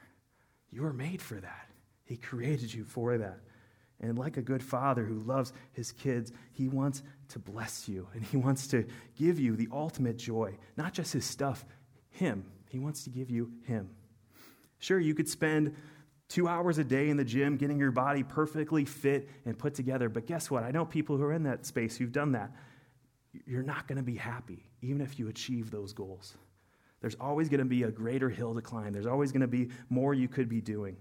You 0.70 0.84
are 0.84 0.92
made 0.92 1.20
for 1.20 1.40
that. 1.40 1.70
He 2.04 2.16
created 2.16 2.72
you 2.72 2.84
for 2.84 3.18
that. 3.18 3.40
And 4.00 4.16
like 4.16 4.36
a 4.36 4.42
good 4.42 4.62
father 4.62 5.02
who 5.02 5.18
loves 5.24 5.52
his 5.72 5.90
kids, 5.90 6.30
he 6.52 6.68
wants 6.68 7.02
to 7.30 7.40
bless 7.40 7.88
you 7.88 8.06
and 8.14 8.22
he 8.22 8.36
wants 8.36 8.68
to 8.68 8.86
give 9.16 9.40
you 9.40 9.56
the 9.56 9.68
ultimate 9.72 10.18
joy, 10.18 10.56
not 10.76 10.92
just 10.92 11.14
his 11.14 11.24
stuff, 11.24 11.64
him. 12.10 12.44
He 12.70 12.78
wants 12.78 13.02
to 13.02 13.10
give 13.10 13.28
you 13.28 13.50
him. 13.64 13.90
Sure, 14.78 15.00
you 15.00 15.16
could 15.16 15.28
spend 15.28 15.74
two 16.28 16.46
hours 16.46 16.78
a 16.78 16.84
day 16.84 17.08
in 17.08 17.16
the 17.16 17.24
gym 17.24 17.56
getting 17.56 17.78
your 17.78 17.90
body 17.90 18.22
perfectly 18.22 18.84
fit 18.84 19.28
and 19.46 19.58
put 19.58 19.74
together, 19.74 20.08
but 20.08 20.26
guess 20.26 20.50
what? 20.50 20.62
I 20.62 20.70
know 20.70 20.84
people 20.84 21.16
who 21.16 21.24
are 21.24 21.32
in 21.32 21.42
that 21.44 21.66
space 21.66 21.96
who've 21.96 22.12
done 22.12 22.32
that. 22.32 22.52
You're 23.46 23.62
not 23.62 23.86
going 23.86 23.96
to 23.96 24.02
be 24.02 24.16
happy, 24.16 24.64
even 24.82 25.00
if 25.00 25.18
you 25.18 25.28
achieve 25.28 25.70
those 25.70 25.92
goals. 25.92 26.34
There's 27.00 27.16
always 27.20 27.48
going 27.48 27.60
to 27.60 27.66
be 27.66 27.84
a 27.84 27.90
greater 27.90 28.28
hill 28.28 28.54
to 28.54 28.60
climb, 28.60 28.92
there's 28.92 29.06
always 29.06 29.32
going 29.32 29.42
to 29.42 29.46
be 29.46 29.70
more 29.88 30.14
you 30.14 30.28
could 30.28 30.48
be 30.48 30.60
doing. 30.60 30.96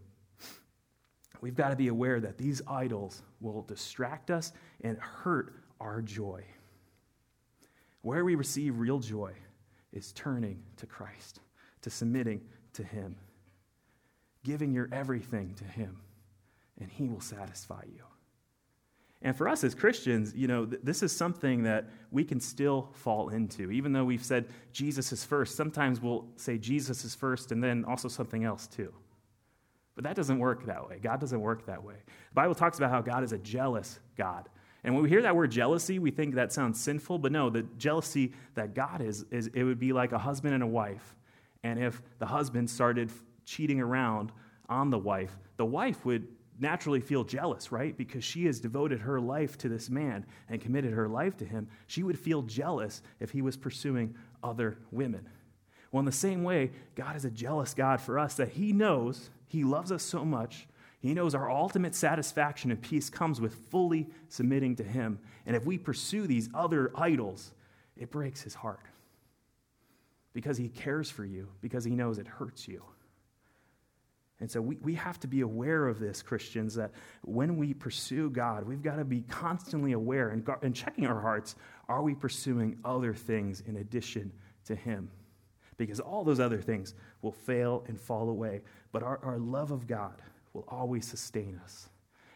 We've 1.41 1.55
got 1.55 1.69
to 1.69 1.75
be 1.75 1.89
aware 1.89 2.19
that 2.19 2.37
these 2.37 2.61
idols 2.67 3.21
will 3.41 3.61
distract 3.63 4.31
us 4.31 4.53
and 4.81 4.97
hurt 4.97 5.53
our 5.79 6.01
joy. 6.01 6.43
Where 8.01 8.25
we 8.25 8.35
receive 8.35 8.79
real 8.79 8.99
joy 8.99 9.33
is 9.93 10.11
turning 10.13 10.63
to 10.77 10.85
Christ, 10.85 11.41
to 11.81 11.89
submitting 11.89 12.41
to 12.73 12.83
Him, 12.83 13.15
giving 14.47 14.73
your 14.73 14.87
everything 14.93 15.53
to 15.55 15.65
Him, 15.65 15.97
and 16.79 16.89
He 16.89 17.09
will 17.09 17.19
satisfy 17.19 17.83
you. 17.85 18.03
And 19.21 19.35
for 19.35 19.49
us 19.49 19.63
as 19.63 19.75
Christians, 19.75 20.33
you 20.35 20.47
know, 20.47 20.65
th- 20.65 20.81
this 20.83 21.03
is 21.03 21.11
something 21.11 21.63
that 21.63 21.89
we 22.11 22.23
can 22.23 22.39
still 22.39 22.89
fall 22.93 23.29
into. 23.29 23.71
Even 23.71 23.91
though 23.91 24.05
we've 24.05 24.23
said 24.23 24.45
Jesus 24.71 25.11
is 25.11 25.25
first, 25.25 25.55
sometimes 25.55 25.99
we'll 25.99 26.27
say 26.37 26.57
Jesus 26.57 27.03
is 27.03 27.13
first 27.13 27.51
and 27.51 27.61
then 27.61 27.83
also 27.85 28.07
something 28.07 28.45
else 28.45 28.67
too. 28.67 28.93
But 29.95 30.03
that 30.03 30.15
doesn't 30.15 30.37
work 30.37 30.65
that 30.67 30.87
way. 30.87 30.99
God 31.01 31.19
doesn't 31.19 31.41
work 31.41 31.65
that 31.65 31.83
way. 31.83 31.95
The 32.05 32.35
Bible 32.35 32.53
talks 32.55 32.77
about 32.77 32.91
how 32.91 33.01
God 33.01 33.23
is 33.23 33.33
a 33.33 33.39
jealous 33.39 33.99
God. 34.15 34.47
And 34.83 34.93
when 34.93 35.03
we 35.03 35.09
hear 35.09 35.23
that 35.23 35.35
word 35.35 35.49
jealousy, 35.51 35.97
we 35.97 36.11
think 36.11 36.35
that 36.35 36.53
sounds 36.53 36.79
sinful, 36.79 37.17
but 37.17 37.31
no, 37.31 37.49
the 37.49 37.63
jealousy 37.77 38.31
that 38.53 38.75
God 38.75 39.01
is, 39.01 39.25
is 39.31 39.47
it 39.47 39.63
would 39.63 39.79
be 39.79 39.91
like 39.91 40.11
a 40.11 40.19
husband 40.19 40.53
and 40.53 40.61
a 40.61 40.67
wife. 40.67 41.15
And 41.63 41.79
if 41.79 42.01
the 42.19 42.27
husband 42.27 42.69
started 42.69 43.11
cheating 43.47 43.81
around 43.81 44.31
on 44.69 44.91
the 44.91 44.99
wife, 44.99 45.35
the 45.57 45.65
wife 45.65 46.05
would 46.05 46.27
naturally 46.59 47.01
feel 47.01 47.23
jealous, 47.23 47.71
right? 47.71 47.97
Because 47.97 48.23
she 48.23 48.45
has 48.45 48.59
devoted 48.59 48.99
her 48.99 49.19
life 49.19 49.57
to 49.59 49.69
this 49.69 49.89
man 49.89 50.25
and 50.49 50.61
committed 50.61 50.93
her 50.93 51.07
life 51.07 51.37
to 51.37 51.45
him. 51.45 51.67
She 51.87 52.03
would 52.03 52.19
feel 52.19 52.43
jealous 52.43 53.01
if 53.19 53.31
he 53.31 53.41
was 53.41 53.57
pursuing 53.57 54.13
other 54.43 54.77
women. 54.91 55.27
Well, 55.91 55.99
in 55.99 56.05
the 56.05 56.11
same 56.11 56.43
way, 56.43 56.71
God 56.95 57.15
is 57.15 57.25
a 57.25 57.31
jealous 57.31 57.73
God 57.73 58.01
for 58.01 58.19
us 58.19 58.35
that 58.35 58.49
he 58.49 58.73
knows 58.73 59.29
he 59.47 59.63
loves 59.63 59.91
us 59.91 60.03
so 60.03 60.25
much. 60.25 60.67
He 60.99 61.13
knows 61.13 61.35
our 61.35 61.49
ultimate 61.49 61.95
satisfaction 61.95 62.71
and 62.71 62.81
peace 62.81 63.09
comes 63.09 63.39
with 63.39 63.53
fully 63.69 64.09
submitting 64.29 64.75
to 64.77 64.83
Him. 64.83 65.19
And 65.45 65.55
if 65.55 65.65
we 65.65 65.77
pursue 65.77 66.27
these 66.27 66.49
other 66.53 66.91
idols, 66.95 67.51
it 67.95 68.11
breaks 68.11 68.41
His 68.41 68.55
heart. 68.55 68.81
Because 70.33 70.57
He 70.57 70.69
cares 70.69 71.09
for 71.09 71.23
you, 71.23 71.47
because 71.61 71.85
He 71.85 71.91
knows 71.91 72.17
it 72.17 72.27
hurts 72.27 72.67
you. 72.67 72.83
And 74.39 74.51
so 74.51 74.61
we, 74.61 74.77
we 74.81 74.93
have 74.95 75.19
to 75.21 75.27
be 75.27 75.41
aware 75.41 75.87
of 75.87 75.99
this, 75.99 76.21
Christians, 76.21 76.75
that 76.75 76.91
when 77.23 77.57
we 77.57 77.73
pursue 77.73 78.29
God, 78.29 78.65
we've 78.65 78.83
got 78.83 78.97
to 78.97 79.05
be 79.05 79.21
constantly 79.21 79.93
aware 79.93 80.29
and, 80.29 80.47
and 80.61 80.75
checking 80.75 81.07
our 81.07 81.19
hearts 81.19 81.55
are 81.89 82.03
we 82.03 82.13
pursuing 82.13 82.77
other 82.83 83.13
things 83.13 83.63
in 83.65 83.77
addition 83.77 84.31
to 84.65 84.75
Him? 84.75 85.09
Because 85.77 85.99
all 85.99 86.23
those 86.23 86.39
other 86.39 86.61
things 86.61 86.93
will 87.21 87.31
fail 87.31 87.83
and 87.87 87.99
fall 87.99 88.29
away 88.29 88.61
but 88.91 89.03
our, 89.03 89.19
our 89.23 89.37
love 89.37 89.71
of 89.71 89.87
God 89.87 90.21
will 90.53 90.65
always 90.67 91.05
sustain 91.05 91.59
us. 91.63 91.89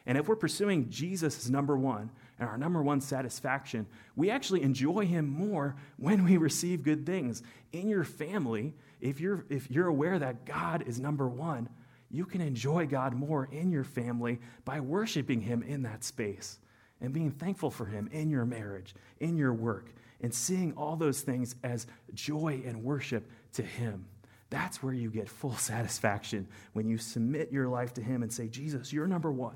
And 0.05 0.17
if 0.17 0.27
we're 0.27 0.35
pursuing 0.35 0.89
Jesus 0.89 1.37
as 1.39 1.49
number 1.49 1.77
one 1.77 2.09
and 2.39 2.49
our 2.49 2.57
number 2.57 2.81
one 2.81 3.01
satisfaction, 3.01 3.87
we 4.15 4.29
actually 4.29 4.63
enjoy 4.63 5.05
him 5.05 5.27
more 5.27 5.75
when 5.97 6.23
we 6.23 6.37
receive 6.37 6.83
good 6.83 7.05
things. 7.05 7.43
In 7.71 7.87
your 7.87 8.03
family, 8.03 8.73
if 8.99 9.19
you're, 9.19 9.45
if 9.49 9.69
you're 9.69 9.87
aware 9.87 10.19
that 10.19 10.45
God 10.45 10.83
is 10.87 10.99
number 10.99 11.27
one, 11.27 11.69
you 12.11 12.25
can 12.25 12.41
enjoy 12.41 12.85
God 12.87 13.13
more 13.13 13.47
in 13.51 13.71
your 13.71 13.83
family 13.83 14.39
by 14.65 14.79
worshiping 14.79 15.41
him 15.41 15.63
in 15.63 15.83
that 15.83 16.03
space 16.03 16.59
and 16.99 17.13
being 17.13 17.31
thankful 17.31 17.71
for 17.71 17.85
him 17.85 18.09
in 18.11 18.29
your 18.29 18.45
marriage, 18.45 18.93
in 19.19 19.37
your 19.37 19.53
work, 19.53 19.93
and 20.21 20.33
seeing 20.33 20.73
all 20.73 20.95
those 20.95 21.21
things 21.21 21.55
as 21.63 21.87
joy 22.13 22.61
and 22.65 22.83
worship 22.83 23.29
to 23.53 23.63
him. 23.63 24.05
That's 24.51 24.83
where 24.83 24.93
you 24.93 25.09
get 25.09 25.27
full 25.27 25.55
satisfaction 25.57 26.47
when 26.73 26.87
you 26.87 26.99
submit 26.99 27.51
your 27.51 27.67
life 27.67 27.95
to 27.95 28.03
Him 28.03 28.21
and 28.21 28.31
say, 28.31 28.47
Jesus, 28.47 28.93
you're 28.93 29.07
number 29.07 29.31
one. 29.31 29.55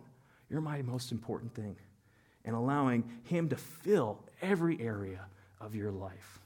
You're 0.49 0.61
my 0.61 0.81
most 0.81 1.11
important 1.11 1.53
thing. 1.53 1.75
And 2.43 2.55
allowing 2.55 3.03
Him 3.23 3.49
to 3.49 3.55
fill 3.55 4.23
every 4.41 4.81
area 4.81 5.25
of 5.61 5.75
your 5.75 5.91
life. 5.91 6.39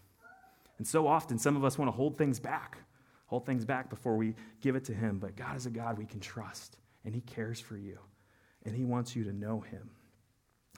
And 0.77 0.87
so 0.87 1.07
often, 1.07 1.37
some 1.37 1.55
of 1.55 1.63
us 1.63 1.77
want 1.77 1.89
to 1.89 1.95
hold 1.95 2.17
things 2.17 2.39
back, 2.39 2.79
hold 3.29 3.45
things 3.45 3.63
back 3.63 3.89
before 3.89 4.17
we 4.17 4.33
give 4.59 4.75
it 4.75 4.83
to 4.85 4.93
Him. 4.93 5.19
But 5.19 5.35
God 5.35 5.55
is 5.55 5.67
a 5.67 5.69
God 5.69 5.97
we 5.97 6.05
can 6.05 6.19
trust, 6.19 6.77
and 7.05 7.13
He 7.13 7.21
cares 7.21 7.59
for 7.59 7.77
you, 7.77 7.99
and 8.65 8.75
He 8.75 8.83
wants 8.83 9.15
you 9.15 9.23
to 9.23 9.31
know 9.31 9.61
Him. 9.61 9.91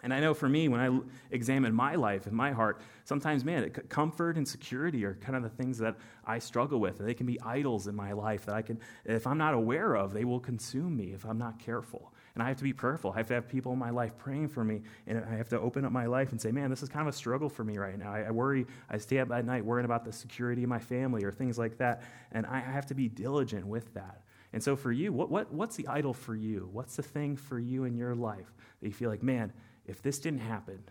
And 0.03 0.13
I 0.13 0.19
know 0.19 0.33
for 0.33 0.49
me, 0.49 0.67
when 0.67 0.79
I 0.79 0.99
examine 1.29 1.73
my 1.73 1.95
life 1.95 2.25
and 2.25 2.35
my 2.35 2.51
heart, 2.51 2.81
sometimes, 3.05 3.45
man, 3.45 3.69
comfort 3.69 4.35
and 4.35 4.47
security 4.47 5.05
are 5.05 5.13
kind 5.15 5.35
of 5.35 5.43
the 5.43 5.49
things 5.49 5.77
that 5.77 5.95
I 6.25 6.39
struggle 6.39 6.79
with. 6.79 6.97
They 6.97 7.13
can 7.13 7.27
be 7.27 7.39
idols 7.41 7.87
in 7.87 7.95
my 7.95 8.11
life 8.13 8.45
that 8.45 8.55
I 8.55 8.63
can, 8.63 8.79
if 9.05 9.27
I'm 9.27 9.37
not 9.37 9.53
aware 9.53 9.93
of, 9.93 10.11
they 10.11 10.25
will 10.25 10.39
consume 10.39 10.97
me 10.97 11.13
if 11.13 11.25
I'm 11.25 11.37
not 11.37 11.59
careful. 11.59 12.13
And 12.33 12.43
I 12.43 12.47
have 12.47 12.57
to 12.57 12.63
be 12.63 12.73
prayerful. 12.73 13.11
I 13.11 13.17
have 13.17 13.27
to 13.27 13.33
have 13.33 13.47
people 13.47 13.73
in 13.73 13.79
my 13.79 13.89
life 13.89 14.17
praying 14.17 14.49
for 14.49 14.63
me. 14.63 14.81
And 15.07 15.23
I 15.25 15.35
have 15.35 15.49
to 15.49 15.59
open 15.59 15.83
up 15.83 15.91
my 15.91 16.05
life 16.05 16.31
and 16.31 16.39
say, 16.39 16.51
man, 16.51 16.69
this 16.69 16.81
is 16.81 16.89
kind 16.89 17.07
of 17.07 17.13
a 17.13 17.17
struggle 17.17 17.49
for 17.49 17.63
me 17.63 17.77
right 17.77 17.97
now. 17.97 18.11
I, 18.11 18.21
I 18.21 18.31
worry, 18.31 18.65
I 18.89 18.97
stay 18.97 19.19
up 19.19 19.31
at 19.31 19.45
night 19.45 19.65
worrying 19.65 19.85
about 19.85 20.05
the 20.05 20.13
security 20.13 20.63
of 20.63 20.69
my 20.69 20.79
family 20.79 21.23
or 21.23 21.31
things 21.31 21.57
like 21.57 21.77
that. 21.79 22.03
And 22.31 22.45
I 22.45 22.59
have 22.59 22.85
to 22.87 22.95
be 22.95 23.09
diligent 23.09 23.67
with 23.67 23.93
that. 23.95 24.21
And 24.53 24.61
so 24.63 24.75
for 24.75 24.91
you, 24.91 25.13
what, 25.13 25.29
what, 25.29 25.51
what's 25.51 25.75
the 25.75 25.87
idol 25.87 26.13
for 26.13 26.35
you? 26.35 26.69
What's 26.71 26.95
the 26.95 27.03
thing 27.03 27.35
for 27.35 27.59
you 27.59 27.85
in 27.85 27.95
your 27.95 28.15
life 28.15 28.53
that 28.81 28.87
you 28.87 28.93
feel 28.93 29.09
like, 29.09 29.23
man, 29.23 29.51
if 29.85 30.01
this 30.01 30.19
didn't 30.19 30.39
happen, 30.39 30.83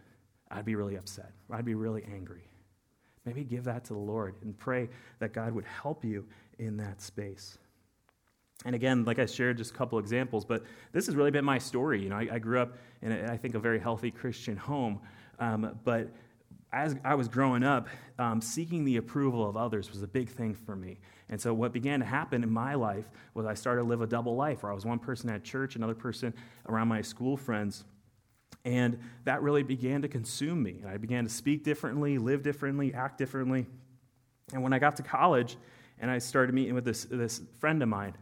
I'd 0.50 0.64
be 0.64 0.74
really 0.74 0.96
upset. 0.96 1.33
I'd 1.50 1.64
be 1.64 1.74
really 1.74 2.05
angry. 2.12 2.44
Maybe 3.24 3.44
give 3.44 3.64
that 3.64 3.85
to 3.85 3.92
the 3.92 3.98
Lord 3.98 4.35
and 4.42 4.57
pray 4.57 4.88
that 5.18 5.33
God 5.33 5.53
would 5.53 5.66
help 5.66 6.05
you 6.05 6.26
in 6.59 6.76
that 6.79 7.03
space. 7.03 7.59
And 8.64 8.75
again, 8.75 9.05
like 9.05 9.18
I 9.18 9.27
shared 9.27 9.57
just 9.57 9.70
a 9.70 9.75
couple 9.75 9.99
examples, 9.99 10.44
but 10.44 10.64
this 10.92 11.07
has 11.07 11.16
really 11.16 11.31
been 11.31 11.44
my 11.44 11.59
story. 11.59 12.03
You 12.03 12.11
know, 12.11 12.16
I, 12.16 12.29
I 12.33 12.38
grew 12.38 12.61
up 12.61 12.77
in, 13.01 13.12
a, 13.12 13.33
I 13.33 13.37
think, 13.37 13.55
a 13.55 13.59
very 13.59 13.79
healthy 13.79 14.11
Christian 14.11 14.57
home. 14.57 15.01
Um, 15.38 15.79
but 15.85 16.09
as 16.73 16.96
I 17.05 17.14
was 17.14 17.27
growing 17.27 17.62
up, 17.62 17.88
um, 18.18 18.40
seeking 18.40 18.85
the 18.85 18.99
approval 18.99 19.49
of 19.49 19.57
others 19.57 19.90
was 19.90 20.03
a 20.03 20.07
big 20.07 20.29
thing 20.29 20.55
for 20.55 20.77
me. 20.77 20.99
And 21.29 21.40
so, 21.40 21.55
what 21.55 21.73
began 21.73 22.01
to 22.01 22.07
happen 22.07 22.42
in 22.42 22.51
my 22.51 22.75
life 22.75 23.07
was 23.35 23.46
I 23.46 23.55
started 23.55 23.83
to 23.83 23.88
live 23.88 24.03
a 24.03 24.07
double 24.07 24.37
life 24.37 24.62
where 24.62 24.70
I 24.70 24.75
was 24.75 24.85
one 24.85 24.99
person 24.99 25.31
at 25.31 25.42
church, 25.42 25.77
another 25.77 25.94
person 25.94 26.35
around 26.68 26.88
my 26.88 27.03
school 27.03 27.37
friends. 27.37 27.85
And 28.64 28.99
that 29.25 29.42
really 29.42 29.62
began 29.62 30.03
to 30.03 30.09
consume 30.09 30.62
me. 30.62 30.83
I 30.87 30.99
began 30.99 31.25
to 31.25 31.31
speak 31.31 31.64
differently, 31.64 32.18
live 32.18 32.42
differently, 32.42 32.92
act 32.92 33.16
differently. 33.16 33.66
And 34.53 34.62
when 34.62 34.73
I 34.73 34.79
got 34.79 34.96
to 34.96 35.03
college 35.03 35.57
and 35.99 36.11
I 36.11 36.18
started 36.18 36.55
meeting 36.55 36.75
with 36.75 36.85
this, 36.85 37.05
this 37.05 37.40
friend 37.59 37.83
of 37.83 37.88
mine, 37.88 38.14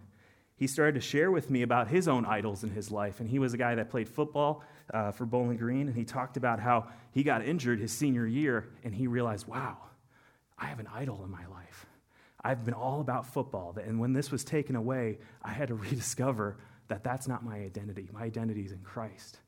he 0.58 0.66
started 0.66 0.94
to 0.96 1.00
share 1.00 1.30
with 1.30 1.50
me 1.50 1.62
about 1.62 1.86
his 1.86 2.08
own 2.08 2.26
idols 2.26 2.64
in 2.64 2.70
his 2.70 2.90
life. 2.90 3.20
And 3.20 3.30
he 3.30 3.38
was 3.38 3.54
a 3.54 3.56
guy 3.56 3.76
that 3.76 3.90
played 3.90 4.08
football 4.08 4.64
uh, 4.92 5.12
for 5.12 5.24
Bowling 5.24 5.56
Green. 5.56 5.86
And 5.86 5.96
he 5.96 6.04
talked 6.04 6.36
about 6.36 6.58
how 6.58 6.88
he 7.12 7.22
got 7.22 7.44
injured 7.44 7.78
his 7.78 7.92
senior 7.92 8.26
year 8.26 8.68
and 8.82 8.92
he 8.92 9.06
realized, 9.06 9.46
wow, 9.46 9.76
I 10.58 10.66
have 10.66 10.80
an 10.80 10.88
idol 10.92 11.22
in 11.24 11.30
my 11.30 11.46
life. 11.46 11.86
I've 12.42 12.64
been 12.64 12.74
all 12.74 13.00
about 13.00 13.26
football. 13.26 13.76
And 13.80 14.00
when 14.00 14.12
this 14.12 14.32
was 14.32 14.42
taken 14.42 14.74
away, 14.74 15.18
I 15.42 15.50
had 15.50 15.68
to 15.68 15.74
rediscover 15.76 16.56
that 16.88 17.04
that's 17.04 17.28
not 17.28 17.44
my 17.44 17.58
identity. 17.58 18.08
My 18.12 18.22
identity 18.22 18.64
is 18.64 18.72
in 18.72 18.80
Christ. 18.80 19.38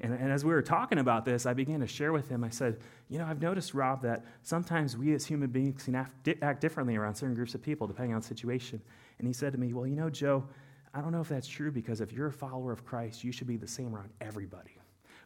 And, 0.00 0.12
and, 0.12 0.30
as 0.30 0.44
we 0.44 0.52
were 0.52 0.62
talking 0.62 0.98
about 0.98 1.24
this, 1.24 1.46
I 1.46 1.54
began 1.54 1.80
to 1.80 1.86
share 1.86 2.12
with 2.12 2.28
him. 2.28 2.44
I 2.44 2.50
said, 2.50 2.78
You 3.08 3.18
know, 3.18 3.24
I've 3.24 3.40
noticed, 3.40 3.72
Rob, 3.72 4.02
that 4.02 4.26
sometimes 4.42 4.96
we 4.96 5.14
as 5.14 5.24
human 5.24 5.48
beings 5.48 5.84
can 5.84 5.94
act 5.94 6.60
differently 6.60 6.96
around 6.96 7.14
certain 7.14 7.34
groups 7.34 7.54
of 7.54 7.62
people 7.62 7.86
depending 7.86 8.14
on 8.14 8.20
the 8.20 8.26
situation. 8.26 8.80
And 9.18 9.26
he 9.26 9.32
said 9.32 9.52
to 9.52 9.58
me, 9.58 9.72
Well, 9.72 9.86
you 9.86 9.96
know, 9.96 10.10
Joe, 10.10 10.44
I 10.92 11.00
don't 11.00 11.12
know 11.12 11.22
if 11.22 11.28
that's 11.28 11.48
true 11.48 11.70
because 11.70 12.02
if 12.02 12.12
you're 12.12 12.26
a 12.26 12.32
follower 12.32 12.72
of 12.72 12.84
Christ, 12.84 13.24
you 13.24 13.32
should 13.32 13.46
be 13.46 13.56
the 13.56 13.66
same 13.66 13.94
around 13.94 14.10
everybody, 14.20 14.78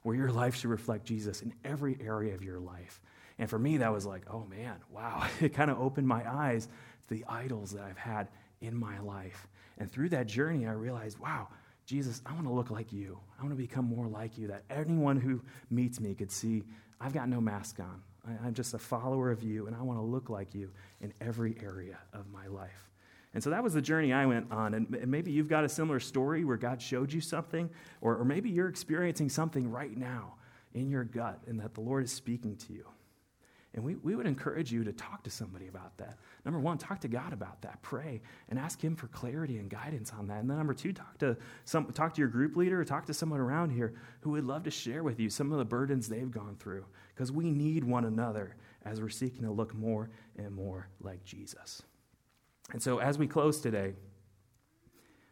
where 0.04 0.14
your 0.14 0.30
life 0.30 0.54
should 0.54 0.70
reflect 0.70 1.04
Jesus 1.04 1.42
in 1.42 1.52
every 1.64 1.98
area 2.00 2.34
of 2.34 2.44
your 2.44 2.60
life. 2.60 3.00
And 3.40 3.50
for 3.50 3.58
me, 3.58 3.78
that 3.78 3.92
was 3.92 4.06
like, 4.06 4.22
Oh 4.30 4.46
man, 4.48 4.76
wow. 4.88 5.26
It 5.40 5.52
kind 5.52 5.70
of 5.70 5.80
opened 5.80 6.06
my 6.06 6.22
eyes 6.30 6.66
to 6.66 7.14
the 7.14 7.24
idols 7.28 7.72
that 7.72 7.82
I've 7.82 7.98
had 7.98 8.28
in 8.60 8.76
my 8.76 9.00
life. 9.00 9.48
And 9.78 9.90
through 9.90 10.10
that 10.10 10.26
journey, 10.26 10.66
I 10.66 10.72
realized, 10.72 11.18
wow, 11.18 11.48
Jesus, 11.90 12.22
I 12.24 12.32
want 12.34 12.46
to 12.46 12.52
look 12.52 12.70
like 12.70 12.92
you. 12.92 13.18
I 13.36 13.42
want 13.42 13.52
to 13.52 13.60
become 13.60 13.84
more 13.84 14.06
like 14.06 14.38
you, 14.38 14.46
that 14.46 14.62
anyone 14.70 15.16
who 15.16 15.42
meets 15.70 15.98
me 15.98 16.14
could 16.14 16.30
see 16.30 16.62
I've 17.00 17.12
got 17.12 17.28
no 17.28 17.40
mask 17.40 17.80
on. 17.80 18.00
I, 18.44 18.46
am 18.46 18.54
just 18.54 18.74
a 18.74 18.78
follower 18.78 19.32
of 19.32 19.42
you, 19.42 19.66
and 19.66 19.74
I 19.74 19.82
want 19.82 19.98
to 19.98 20.04
look 20.04 20.30
like 20.30 20.54
you 20.54 20.70
in 21.00 21.12
every 21.20 21.56
area 21.60 21.98
of 22.12 22.30
my 22.30 22.46
life. 22.46 22.90
And 23.34 23.42
so 23.42 23.50
that 23.50 23.64
was 23.64 23.74
the 23.74 23.82
journey 23.82 24.12
I 24.12 24.24
went 24.24 24.52
on. 24.52 24.74
And, 24.74 24.88
maybe 25.08 25.32
you've 25.32 25.48
got 25.48 25.64
a 25.64 25.68
similar 25.68 25.98
story 25.98 26.44
where 26.44 26.58
God 26.58 26.80
showed 26.80 27.12
you 27.12 27.20
something, 27.20 27.68
or, 28.00 28.18
or 28.18 28.24
maybe 28.24 28.50
you're 28.50 28.68
experiencing 28.68 29.28
something 29.28 29.68
right 29.68 29.96
now 29.96 30.34
in 30.74 30.90
your 30.90 31.02
gut 31.02 31.40
and 31.48 31.58
that 31.58 31.74
the 31.74 31.80
Lord 31.80 32.04
is 32.04 32.12
speaking 32.12 32.54
to 32.68 32.72
you. 32.72 32.86
And 33.74 33.84
we, 33.84 33.94
we 33.96 34.16
would 34.16 34.26
encourage 34.26 34.72
you 34.72 34.82
to 34.82 34.92
talk 34.92 35.22
to 35.22 35.30
somebody 35.30 35.68
about 35.68 35.96
that. 35.98 36.18
Number 36.44 36.58
one, 36.58 36.76
talk 36.76 37.00
to 37.00 37.08
God 37.08 37.32
about 37.32 37.62
that. 37.62 37.80
Pray 37.82 38.20
and 38.48 38.58
ask 38.58 38.82
Him 38.82 38.96
for 38.96 39.06
clarity 39.08 39.58
and 39.58 39.70
guidance 39.70 40.12
on 40.18 40.26
that. 40.26 40.40
And 40.40 40.50
then 40.50 40.56
number 40.56 40.74
two, 40.74 40.92
talk 40.92 41.18
to, 41.18 41.36
some, 41.64 41.86
talk 41.92 42.14
to 42.14 42.20
your 42.20 42.28
group 42.28 42.56
leader 42.56 42.80
or 42.80 42.84
talk 42.84 43.06
to 43.06 43.14
someone 43.14 43.38
around 43.38 43.70
here 43.70 43.94
who 44.22 44.30
would 44.30 44.44
love 44.44 44.64
to 44.64 44.70
share 44.72 45.04
with 45.04 45.20
you 45.20 45.30
some 45.30 45.52
of 45.52 45.58
the 45.58 45.64
burdens 45.64 46.08
they've 46.08 46.30
gone 46.30 46.56
through. 46.58 46.84
Because 47.14 47.30
we 47.30 47.52
need 47.52 47.84
one 47.84 48.06
another 48.06 48.56
as 48.84 49.00
we're 49.00 49.08
seeking 49.08 49.42
to 49.42 49.52
look 49.52 49.72
more 49.74 50.10
and 50.36 50.52
more 50.52 50.88
like 51.00 51.24
Jesus. 51.24 51.82
And 52.72 52.82
so 52.82 52.98
as 52.98 53.18
we 53.18 53.28
close 53.28 53.60
today, 53.60 53.94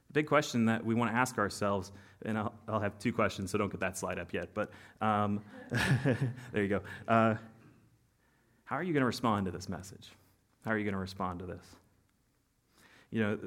the 0.06 0.12
big 0.12 0.26
question 0.26 0.64
that 0.66 0.84
we 0.84 0.94
want 0.94 1.10
to 1.10 1.16
ask 1.16 1.38
ourselves, 1.38 1.90
and 2.24 2.38
I'll, 2.38 2.54
I'll, 2.68 2.80
have 2.80 2.98
two 2.98 3.12
questions, 3.12 3.50
so 3.50 3.58
don't 3.58 3.70
get 3.70 3.80
that 3.80 3.98
slide 3.98 4.18
up 4.18 4.32
yet, 4.32 4.50
but 4.54 4.70
um, 5.00 5.40
there 6.52 6.62
you 6.62 6.68
go. 6.68 6.80
Uh, 7.06 7.34
how 8.68 8.76
are 8.76 8.82
you 8.82 8.92
going 8.92 9.00
to 9.00 9.06
respond 9.06 9.46
to 9.46 9.50
this 9.50 9.66
message? 9.66 10.10
How 10.62 10.72
are 10.72 10.78
you 10.78 10.84
going 10.84 10.92
to 10.92 11.00
respond 11.00 11.38
to 11.38 11.46
this? 11.46 11.64
You 13.10 13.22
know, 13.22 13.38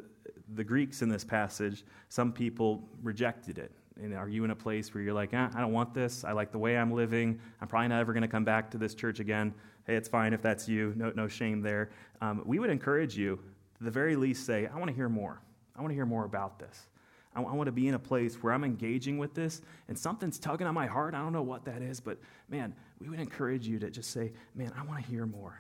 the 0.56 0.64
Greeks 0.64 1.04
in 1.04 1.10
this 1.10 1.24
passage, 1.24 1.84
some 2.10 2.34
people 2.34 2.90
rejected 3.04 3.60
it. 3.60 3.72
And 4.02 4.16
are 4.16 4.28
you 4.28 4.44
in 4.46 4.50
a 4.50 4.56
place 4.56 4.92
where 4.96 5.04
you're 5.04 5.14
like, 5.14 5.36
eh, 5.36 5.48
I 5.54 5.62
don't 5.62 5.74
want 5.74 5.94
this. 5.94 6.24
I 6.24 6.32
like 6.32 6.52
the 6.52 6.58
way 6.58 6.76
I'm 6.76 6.92
living. 6.92 7.40
I'm 7.62 7.68
probably 7.68 7.90
not 7.90 8.00
ever 8.00 8.14
going 8.14 8.24
to 8.24 8.28
come 8.28 8.44
back 8.44 8.72
to 8.72 8.80
this 8.80 8.96
church 8.96 9.20
again. 9.20 9.54
Hey, 9.86 9.96
it's 9.96 10.10
fine 10.10 10.34
if 10.34 10.42
that's 10.42 10.68
you. 10.68 10.92
No, 10.98 11.12
no 11.16 11.28
shame 11.28 11.62
there. 11.62 11.92
Um, 12.20 12.42
we 12.44 12.58
would 12.58 12.72
encourage 12.72 13.16
you, 13.16 13.40
to 13.78 13.84
the 13.84 13.92
very 13.92 14.16
least, 14.16 14.48
say, 14.48 14.66
I 14.74 14.76
want 14.80 14.88
to 14.88 14.96
hear 14.96 15.08
more. 15.08 15.40
I 15.76 15.82
want 15.82 15.92
to 15.92 15.96
hear 15.96 16.08
more 16.08 16.26
about 16.26 16.58
this. 16.58 16.88
I, 17.36 17.42
want 17.42 17.68
to 17.68 17.72
be 17.72 17.88
in 17.88 17.94
a 17.94 18.00
place 18.00 18.36
where 18.42 18.54
I'm 18.54 18.64
engaging 18.64 19.18
with 19.18 19.34
this 19.34 19.62
and 19.88 19.98
something's 19.98 20.38
tugging 20.38 20.68
on 20.68 20.74
my 20.74 20.88
heart. 20.88 21.14
I 21.14 21.20
don't 21.20 21.32
know 21.32 21.44
what 21.44 21.64
that 21.66 21.82
is, 21.82 22.00
but 22.00 22.18
man, 22.50 22.74
we 23.02 23.10
would 23.10 23.20
encourage 23.20 23.68
you 23.68 23.80
to 23.80 23.90
just 23.90 24.12
say, 24.12 24.32
man, 24.56 24.72
I 24.78 24.84
want 24.84 25.04
to 25.04 25.10
hear 25.10 25.26
more. 25.26 25.60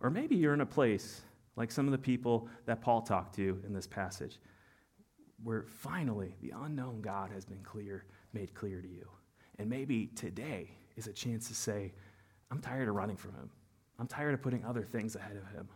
Or 0.00 0.10
maybe 0.10 0.36
you're 0.36 0.54
in 0.54 0.60
a 0.60 0.66
place 0.66 1.20
like 1.56 1.70
some 1.72 1.86
of 1.86 1.92
the 1.92 1.98
people 1.98 2.48
that 2.66 2.80
Paul 2.80 3.02
talked 3.02 3.34
to 3.36 3.60
in 3.66 3.74
this 3.74 3.86
passage, 3.86 4.38
where 5.42 5.64
finally 5.66 6.36
the 6.40 6.52
unknown 6.62 7.00
God 7.00 7.30
has 7.32 7.44
been 7.44 7.62
clear, 7.62 8.04
made 8.32 8.54
clear 8.54 8.80
to 8.80 8.88
you. 8.88 9.08
And 9.58 9.68
maybe 9.68 10.06
today 10.14 10.70
is 10.96 11.08
a 11.08 11.12
chance 11.12 11.48
to 11.48 11.54
say, 11.54 11.92
I'm 12.50 12.60
tired 12.60 12.88
of 12.88 12.94
running 12.94 13.16
from 13.16 13.32
him. 13.32 13.50
I'm 13.98 14.06
tired 14.06 14.34
of 14.34 14.42
putting 14.42 14.64
other 14.64 14.82
things 14.82 15.16
ahead 15.16 15.36
of 15.36 15.48
him. 15.50 15.68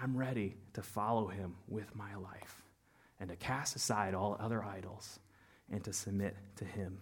I'm 0.00 0.16
ready 0.16 0.56
to 0.74 0.82
follow 0.82 1.26
him 1.26 1.56
with 1.66 1.94
my 1.96 2.14
life 2.14 2.62
and 3.18 3.28
to 3.28 3.36
cast 3.36 3.76
aside 3.76 4.14
all 4.14 4.36
other 4.40 4.64
idols 4.64 5.18
and 5.70 5.84
to 5.84 5.92
submit 5.92 6.36
to 6.56 6.64
Him. 6.64 6.98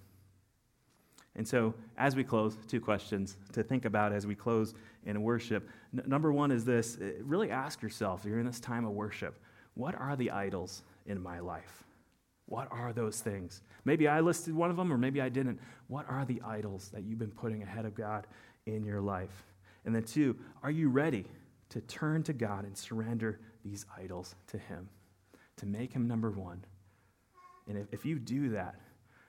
And 1.39 1.49
so, 1.49 1.73
as 1.97 2.15
we 2.15 2.25
close, 2.25 2.57
two 2.69 2.81
questions 2.81 3.39
to 3.53 3.63
think 3.63 3.87
about 3.87 4.13
as 4.13 4.27
we 4.27 4.35
close 4.35 4.75
in 5.07 5.23
worship. 5.23 5.69
N- 5.97 6.05
number 6.07 6.33
one 6.33 6.51
is 6.51 6.65
this 6.65 6.99
uh, 7.01 7.13
really 7.23 7.51
ask 7.51 7.81
yourself, 7.81 8.25
you're 8.27 8.39
in 8.39 8.45
this 8.47 8.61
time 8.61 8.85
of 8.85 8.93
worship, 8.93 9.39
what 9.75 9.95
are 9.95 10.17
the 10.17 10.31
idols 10.31 10.83
in 11.07 11.23
my 11.23 11.39
life? 11.39 11.85
What 12.47 12.69
are 12.71 12.93
those 12.93 13.21
things? 13.21 13.63
Maybe 13.87 14.09
I 14.09 14.21
listed 14.21 14.55
one 14.55 14.71
of 14.71 14.77
them, 14.77 14.93
or 14.93 14.99
maybe 14.99 15.23
I 15.23 15.31
didn't. 15.31 15.59
What 15.87 16.07
are 16.11 16.27
the 16.27 16.43
idols 16.45 16.91
that 16.93 17.05
you've 17.05 17.19
been 17.19 17.31
putting 17.31 17.63
ahead 17.63 17.87
of 17.87 17.95
God 17.95 18.27
in 18.67 18.85
your 18.85 19.01
life? 19.01 19.45
And 19.87 19.95
then, 19.95 20.03
two, 20.03 20.37
are 20.63 20.71
you 20.71 20.91
ready 20.91 21.25
to 21.71 21.81
turn 21.83 22.23
to 22.25 22.33
God 22.35 22.65
and 22.65 22.77
surrender 22.77 23.41
these 23.65 23.87
idols 23.97 24.35
to 24.49 24.59
Him? 24.59 24.89
to 25.59 25.67
make 25.67 25.93
him 25.93 26.09
number 26.09 26.31
one. 26.31 26.65
And 27.69 27.77
if, 27.77 27.87
if 27.93 28.07
you 28.07 28.19
do 28.19 28.51
that, 28.51 28.77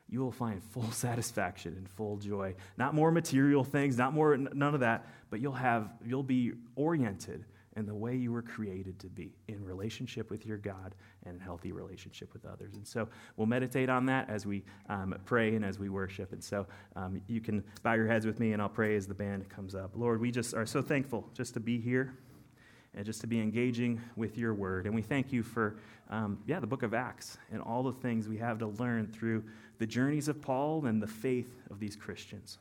you 0.10 0.20
will 0.20 0.32
find 0.32 0.64
full 0.64 0.92
satisfaction 0.92 1.76
and 1.78 1.90
full 1.90 2.18
joy. 2.18 2.56
Not 2.78 2.94
more 2.94 3.12
material 3.12 3.64
things, 3.64 3.98
not 3.98 4.14
more, 4.14 4.36
none 4.38 4.74
of 4.74 4.82
that, 4.82 5.08
but 5.30 5.40
you'll 5.40 5.54
have, 5.54 5.94
you'll 6.06 6.24
be 6.24 6.54
oriented 6.76 7.46
in 7.76 7.86
the 7.86 7.96
way 7.96 8.16
you 8.16 8.32
were 8.32 8.42
created 8.42 9.00
to 9.00 9.08
be 9.08 9.32
in 9.48 9.64
relationship 9.64 10.30
with 10.30 10.46
your 10.46 10.58
God 10.58 10.96
and 11.26 11.36
in 11.36 11.40
healthy 11.40 11.72
relationship 11.72 12.34
with 12.34 12.46
others. 12.46 12.76
And 12.76 12.86
so 12.86 13.08
we'll 13.38 13.48
meditate 13.48 13.90
on 13.90 14.06
that 14.08 14.30
as 14.30 14.46
we 14.46 14.64
um, 14.90 15.16
pray 15.26 15.56
and 15.56 15.64
as 15.64 15.80
we 15.80 15.88
worship. 15.88 16.34
And 16.34 16.44
so 16.44 16.66
um, 16.96 17.22
you 17.28 17.40
can 17.40 17.64
bow 17.84 17.94
your 17.94 18.08
heads 18.08 18.26
with 18.26 18.40
me 18.40 18.54
and 18.54 18.62
I'll 18.62 18.70
pray 18.70 18.96
as 18.96 19.08
the 19.08 19.14
band 19.14 19.48
comes 19.50 19.76
up. 19.76 19.92
Lord, 19.96 20.20
we 20.20 20.32
just 20.32 20.54
are 20.54 20.66
so 20.66 20.82
thankful 20.82 21.30
just 21.34 21.54
to 21.54 21.60
be 21.60 21.80
here 21.80 22.18
and 22.96 23.06
just 23.06 23.22
to 23.22 23.28
be 23.28 23.40
engaging 23.40 24.02
with 24.16 24.38
your 24.38 24.54
word. 24.54 24.86
And 24.86 24.96
we 24.96 25.02
thank 25.02 25.32
you 25.32 25.44
for, 25.44 25.78
um, 26.10 26.40
yeah, 26.48 26.60
the 26.60 26.68
book 26.68 26.84
of 26.84 26.94
Acts 26.94 27.38
and 27.52 27.62
all 27.62 27.84
the 27.84 27.94
things 27.94 28.28
we 28.28 28.38
have 28.38 28.60
to 28.60 28.68
learn 28.68 29.08
through 29.08 29.44
the 29.78 29.86
journeys 29.86 30.28
of 30.28 30.42
Paul 30.42 30.86
and 30.86 31.02
the 31.02 31.08
faith 31.08 31.52
of 31.70 31.80
these 31.80 31.96
Christians. 31.96 32.58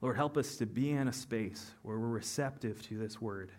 Lord, 0.00 0.16
help 0.16 0.36
us 0.36 0.56
to 0.56 0.66
be 0.66 0.90
in 0.90 1.08
a 1.08 1.12
space 1.12 1.70
where 1.82 1.98
we're 1.98 2.08
receptive 2.08 2.82
to 2.88 2.98
this 2.98 3.20
word 3.20 3.52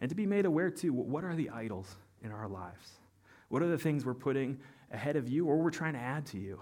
and 0.00 0.08
to 0.08 0.14
be 0.14 0.26
made 0.26 0.46
aware, 0.46 0.70
too, 0.70 0.92
what 0.92 1.24
are 1.24 1.34
the 1.34 1.50
idols 1.50 1.96
in 2.22 2.32
our 2.32 2.48
lives? 2.48 2.90
What 3.48 3.62
are 3.62 3.68
the 3.68 3.78
things 3.78 4.04
we're 4.04 4.14
putting 4.14 4.58
ahead 4.90 5.16
of 5.16 5.28
you 5.28 5.46
or 5.46 5.58
we're 5.58 5.70
trying 5.70 5.94
to 5.94 6.00
add 6.00 6.26
to 6.26 6.38
you? 6.38 6.60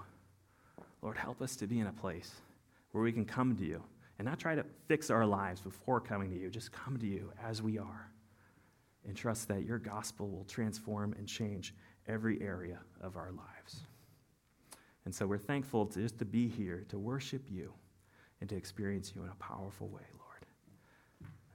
Lord, 1.03 1.17
help 1.17 1.41
us 1.41 1.57
to 1.57 1.67
be 1.67 1.81
in 1.81 1.87
a 1.87 1.93
place 1.93 2.33
where 2.93 3.03
we 3.03 3.13
can 3.13 3.25
come 3.25 3.57
to 3.57 3.65
you 3.65 3.83
and 4.19 4.27
not 4.27 4.39
try 4.39 4.55
to 4.55 4.65
fix 4.87 5.09
our 5.09 5.25
lives 5.25 5.63
before 5.63 6.01
coming 6.01 6.31
to 6.31 6.37
you. 6.37 6.51
Just 6.51 6.73
come 6.73 6.99
to 6.99 7.07
you 7.07 7.33
as 7.43 7.63
we 7.63 7.79
are 7.79 8.10
and 9.07 9.17
trust 9.17 9.49
that 9.49 9.65
your 9.65 9.79
gospel 9.79 10.29
will 10.29 10.45
transform 10.45 11.15
and 11.19 11.27
change 11.27 11.75
every 12.07 12.41
area 12.43 12.79
of 13.01 13.17
our 13.17 13.33
lives. 13.33 13.87
And 15.05 15.15
so 15.15 15.27
we're 15.27 15.39
thankful 15.39 15.87
to 15.87 16.01
just 16.01 16.19
to 16.19 16.25
be 16.25 16.49
here 16.49 16.85
to 16.89 16.99
worship 16.99 17.43
you 17.51 17.73
and 18.41 18.49
to 18.51 18.57
experience 18.57 19.13
you 19.15 19.23
in 19.23 19.29
a 19.29 19.35
powerful 19.37 19.89
way, 19.89 20.03
Lord. 20.19 20.47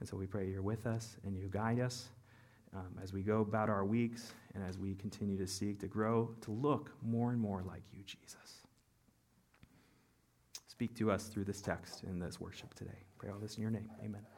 And 0.00 0.08
so 0.08 0.16
we 0.16 0.26
pray 0.26 0.48
you're 0.48 0.62
with 0.62 0.86
us 0.86 1.16
and 1.24 1.36
you 1.36 1.48
guide 1.48 1.80
us 1.80 2.08
um, 2.74 2.98
as 3.02 3.12
we 3.12 3.22
go 3.22 3.40
about 3.40 3.70
our 3.70 3.84
weeks 3.84 4.32
and 4.54 4.62
as 4.64 4.78
we 4.78 4.94
continue 4.94 5.38
to 5.38 5.46
seek 5.46 5.80
to 5.80 5.86
grow, 5.86 6.30
to 6.42 6.50
look 6.50 6.92
more 7.02 7.30
and 7.30 7.40
more 7.40 7.62
like 7.62 7.82
you, 7.92 8.02
Jesus. 8.04 8.66
Speak 10.68 10.94
to 10.96 11.10
us 11.10 11.28
through 11.28 11.44
this 11.44 11.62
text 11.62 12.02
in 12.02 12.18
this 12.18 12.38
worship 12.38 12.74
today. 12.74 12.98
Pray 13.18 13.30
all 13.30 13.38
this 13.38 13.56
in 13.56 13.62
your 13.62 13.70
name. 13.70 13.88
Amen. 14.04 14.35